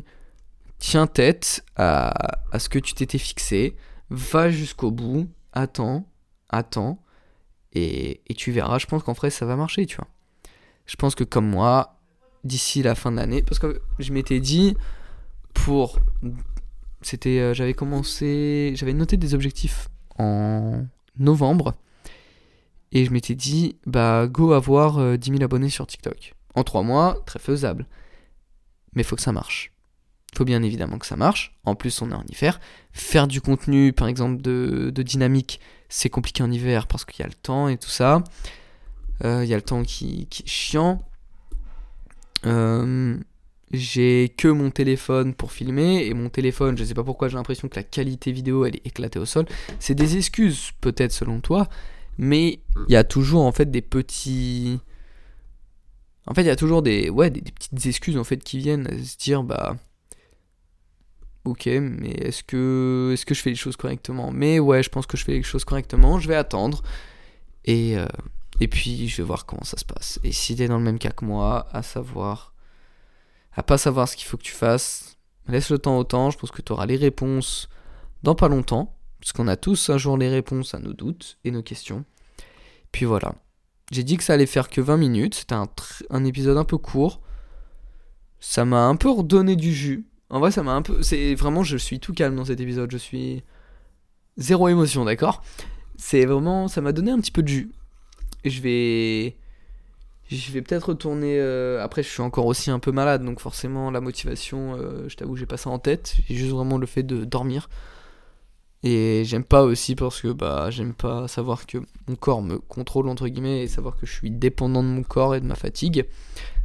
Tiens 0.78 1.08
tête 1.08 1.64
à, 1.76 2.40
à 2.52 2.60
ce 2.60 2.70
que 2.70 2.80
tu 2.80 2.94
t'étais 2.94 3.18
fixé. 3.18 3.76
Va 4.10 4.52
jusqu'au 4.52 4.92
bout. 4.92 5.30
Attends, 5.54 6.08
attends. 6.50 7.02
Et, 7.74 8.22
et 8.28 8.34
tu 8.34 8.52
verras, 8.52 8.78
je 8.78 8.86
pense 8.86 9.04
qu'en 9.04 9.14
vrai, 9.14 9.30
ça 9.30 9.46
va 9.46 9.56
marcher, 9.56 9.86
tu 9.86 9.96
vois. 9.96 10.08
Je 10.86 10.96
pense 10.96 11.16
que 11.16 11.24
comme 11.24 11.48
moi, 11.48 12.00
d'ici 12.44 12.84
la 12.84 12.96
fin 12.96 13.12
de 13.12 13.18
l'année, 13.18 13.42
parce 13.42 13.60
que 13.60 13.82
je 14.00 14.12
m'étais 14.12 14.40
dit, 14.40 14.76
pour. 15.54 16.00
C'était. 17.02 17.40
Euh, 17.40 17.54
j'avais 17.54 17.74
commencé. 17.74 18.74
J'avais 18.76 18.94
noté 18.94 19.18
des 19.18 19.34
objectifs 19.34 19.90
en 20.18 20.86
novembre. 21.18 21.76
Et 22.92 23.06
je 23.06 23.12
m'étais 23.12 23.36
dit, 23.36 23.78
bah, 23.86 24.28
go 24.28 24.52
avoir 24.52 24.96
10 25.18 25.30
euh, 25.30 25.34
000 25.34 25.44
abonnés 25.44 25.70
sur 25.70 25.88
TikTok. 25.88 26.34
En 26.56 26.64
3 26.64 26.84
mois, 26.84 27.22
très 27.26 27.40
faisable. 27.40 27.88
Mais 28.94 29.04
faut 29.04 29.16
que 29.16 29.22
ça 29.22 29.32
marche. 29.32 29.72
Faut 30.36 30.44
bien 30.44 30.62
évidemment 30.64 30.98
que 30.98 31.06
ça 31.06 31.16
marche. 31.16 31.58
En 31.64 31.76
plus, 31.76 32.02
on 32.02 32.12
est 32.12 32.16
en 32.16 32.24
hiver. 32.28 32.60
Faire 32.92 33.28
du 33.28 33.40
contenu, 33.40 33.94
par 33.94 34.08
exemple, 34.08 34.42
de, 34.42 34.92
dynamique, 34.98 35.62
c'est 35.88 36.10
compliqué 36.10 36.44
en 36.44 36.52
hiver 36.52 36.88
parce 36.88 37.06
qu'il 37.06 37.22
y 37.22 37.24
a 37.24 37.28
le 37.28 37.34
temps 37.34 37.70
et 37.70 37.78
tout 37.78 37.90
ça. 37.90 38.24
Euh, 39.24 39.44
il 39.44 39.50
y 39.50 39.54
a 39.54 39.58
le 39.58 39.62
temps 39.62 39.84
qui, 39.84 40.28
qui 40.28 40.44
est 40.44 40.48
chiant. 40.48 41.02
J'ai 43.74 44.34
que 44.38 44.48
mon 44.48 44.70
téléphone 44.70 45.34
pour 45.34 45.52
filmer 45.52 46.06
et 46.06 46.14
mon 46.14 46.30
téléphone, 46.30 46.78
je 46.78 46.84
sais 46.84 46.94
pas 46.94 47.04
pourquoi 47.04 47.30
j'ai 47.30 47.38
l'impression 47.38 47.68
que 47.68 47.76
la 47.76 47.84
qualité 47.84 48.32
vidéo 48.32 48.66
elle 48.66 48.76
est 48.76 48.86
éclatée 48.86 49.20
au 49.20 49.26
sol. 49.26 49.46
C'est 49.80 49.96
des 49.96 50.18
excuses 50.18 50.72
peut-être 50.82 51.12
selon 51.12 51.40
toi, 51.40 51.70
mais 52.18 52.60
il 52.88 52.92
y 52.92 52.96
a 52.96 53.04
toujours 53.04 53.44
en 53.44 53.52
fait 53.52 53.72
des 53.72 53.82
petits 53.82 54.80
en 56.28 56.34
fait, 56.34 56.42
il 56.42 56.48
y 56.48 56.52
a 56.52 56.56
toujours 56.56 56.82
des 56.82 57.10
ouais, 57.10 57.30
des, 57.30 57.42
petites 57.42 57.86
excuses 57.86 58.18
en 58.18 58.24
fait 58.24 58.44
qui 58.44 58.60
viennent 58.60 58.88
à 58.88 59.04
se 59.04 59.18
dire 59.18 59.44
bah 59.44 59.76
OK, 61.46 61.66
mais 61.66 62.12
est-ce 62.12 62.44
que 62.44 63.12
est-ce 63.14 63.26
que 63.26 63.34
je 63.34 63.42
fais 63.42 63.50
les 63.50 63.56
choses 63.56 63.76
correctement? 63.76 64.32
Mais 64.32 64.60
ouais, 64.60 64.84
je 64.84 64.90
pense 64.90 65.08
que 65.08 65.18
je 65.18 65.24
fais 65.24 65.34
les 65.34 65.44
choses 65.44 65.66
correctement, 65.66 66.20
je 66.20 66.28
vais 66.28 66.36
attendre 66.36 66.84
et 67.66 67.98
euh, 67.98 68.06
et 68.60 68.68
puis 68.68 69.08
je 69.08 69.18
vais 69.18 69.24
voir 69.24 69.46
comment 69.46 69.64
ça 69.64 69.78
se 69.78 69.86
passe. 69.86 70.20
Et 70.24 70.32
si 70.32 70.56
t'es 70.56 70.68
dans 70.68 70.78
le 70.78 70.84
même 70.84 71.00
cas 71.00 71.10
que 71.12 71.26
moi, 71.26 71.68
à 71.72 71.82
savoir 71.82 72.54
à 73.54 73.64
pas 73.64 73.78
savoir 73.78 74.08
ce 74.08 74.16
qu'il 74.16 74.28
faut 74.28 74.38
que 74.38 74.44
tu 74.44 74.54
fasses. 74.54 75.18
Laisse 75.48 75.70
le 75.70 75.80
temps 75.80 75.98
au 75.98 76.04
temps, 76.04 76.30
je 76.30 76.38
pense 76.38 76.52
que 76.52 76.62
tu 76.62 76.72
auras 76.72 76.86
les 76.86 76.96
réponses 76.96 77.68
dans 78.24 78.36
pas 78.36 78.48
longtemps, 78.48 78.96
parce 79.20 79.34
qu'on 79.34 79.48
a 79.48 79.58
tous 79.58 79.90
un 79.90 79.98
jour 79.98 80.18
les 80.18 80.30
réponses 80.30 80.74
à 80.74 80.80
nos 80.80 80.94
doutes 80.94 81.38
et 81.44 81.52
nos 81.52 81.64
questions. 81.64 82.06
Puis 82.92 83.06
voilà. 83.06 83.36
J'ai 83.92 84.04
dit 84.04 84.18
que 84.18 84.24
ça 84.24 84.34
allait 84.34 84.46
faire 84.46 84.70
que 84.70 84.80
20 84.80 84.98
minutes. 84.98 85.36
C'était 85.36 85.56
un, 85.56 86.26
épisode 86.26 86.58
un 86.58 86.64
peu 86.64 86.78
court. 86.78 87.22
Ça 88.40 88.64
m'a 88.66 88.86
un 88.86 88.96
peu 88.96 89.10
redonné 89.10 89.56
du 89.56 89.74
jus. 89.74 90.06
En 90.30 90.40
vrai, 90.40 90.52
ça 90.52 90.64
m'a 90.64 90.72
un 90.72 90.82
peu. 90.82 91.04
C'est 91.04 91.36
vraiment, 91.36 91.64
je 91.64 91.78
suis 91.78 92.00
tout 92.00 92.14
calme 92.14 92.36
dans 92.36 92.46
cet 92.46 92.62
épisode. 92.62 92.90
Je 92.90 92.98
suis 92.98 93.44
zéro 94.38 94.70
émotion, 94.70 95.04
d'accord? 95.04 95.44
C'est 95.98 96.26
vraiment, 96.26 96.68
ça 96.68 96.82
m'a 96.82 96.94
donné 96.94 97.12
un 97.12 97.20
petit 97.20 97.32
peu 97.32 97.44
de 97.44 97.50
jus. 97.50 97.72
Je 98.46 98.62
vais, 98.62 99.38
je 100.38 100.52
vais 100.52 100.62
peut-être 100.62 100.90
retourner. 100.90 101.40
Euh, 101.40 101.84
après, 101.84 102.04
je 102.04 102.10
suis 102.10 102.22
encore 102.22 102.46
aussi 102.46 102.72
un 102.72 102.80
peu 102.80 102.92
malade, 102.92 103.24
donc 103.24 103.40
forcément, 103.40 103.92
la 103.92 104.02
motivation, 104.02 104.76
euh, 104.76 105.08
je 105.10 105.16
t'avoue, 105.16 105.36
j'ai 105.36 105.46
pas 105.46 105.58
ça 105.58 105.70
en 105.70 105.80
tête. 105.80 106.16
J'ai 106.28 106.36
juste 106.36 106.52
vraiment 106.52 106.78
le 106.78 106.88
fait 106.88 107.04
de 107.04 107.26
dormir. 107.26 107.70
Et 108.84 109.24
j'aime 109.26 109.44
pas 109.44 109.62
aussi 109.64 109.96
parce 109.96 110.22
que 110.22 110.30
bah 110.30 110.72
j'aime 110.72 110.94
pas 110.96 111.28
savoir 111.28 111.68
que 111.68 111.78
mon 112.08 112.16
corps 112.16 112.42
me 112.42 112.58
contrôle 112.58 113.10
entre 113.10 113.28
guillemets 113.28 113.62
et 113.62 113.68
savoir 113.68 113.96
que 113.96 114.08
je 114.08 114.12
suis 114.12 114.32
dépendant 114.32 114.82
de 114.82 114.88
mon 114.88 115.04
corps 115.04 115.36
et 115.36 115.40
de 115.40 115.46
ma 115.46 115.54
fatigue. 115.54 116.08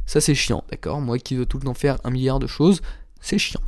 Ça 0.07 0.19
c'est 0.19 0.33
chiant, 0.33 0.63
d'accord? 0.71 0.99
Moi 0.99 1.19
qui 1.19 1.35
veux 1.35 1.45
tout 1.45 1.59
le 1.59 1.65
temps 1.65 1.75
faire 1.75 1.99
un 2.03 2.09
milliard 2.09 2.39
de 2.39 2.47
choses, 2.47 2.81
c'est 3.21 3.37
chiant. 3.37 3.61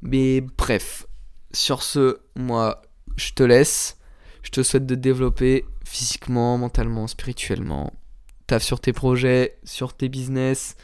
Mais 0.00 0.42
bref, 0.42 1.06
sur 1.52 1.82
ce, 1.82 2.18
moi 2.36 2.82
je 3.16 3.32
te 3.32 3.42
laisse. 3.42 3.98
Je 4.42 4.50
te 4.50 4.62
souhaite 4.62 4.86
de 4.86 4.94
développer 4.94 5.64
physiquement, 5.84 6.56
mentalement, 6.58 7.08
spirituellement. 7.08 7.92
Taffe 8.46 8.62
sur 8.62 8.80
tes 8.80 8.92
projets, 8.92 9.58
sur 9.64 9.94
tes 9.94 10.08
business. 10.08 10.76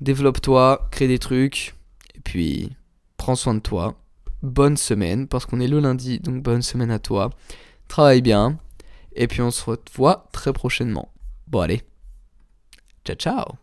Développe-toi, 0.00 0.88
crée 0.90 1.08
des 1.08 1.18
trucs. 1.18 1.74
Et 2.14 2.20
puis, 2.20 2.70
prends 3.16 3.36
soin 3.36 3.54
de 3.54 3.60
toi 3.60 3.96
bonne 4.42 4.76
semaine, 4.76 5.28
parce 5.28 5.46
qu'on 5.46 5.60
est 5.60 5.68
le 5.68 5.80
lundi, 5.80 6.18
donc 6.18 6.42
bonne 6.42 6.62
semaine 6.62 6.90
à 6.90 6.98
toi. 6.98 7.30
Travaille 7.88 8.22
bien, 8.22 8.58
et 9.14 9.26
puis 9.26 9.40
on 9.40 9.50
se 9.50 9.64
revoit 9.64 10.28
très 10.32 10.52
prochainement. 10.52 11.12
Bon 11.46 11.60
allez, 11.60 11.82
ciao 13.04 13.16
ciao 13.16 13.61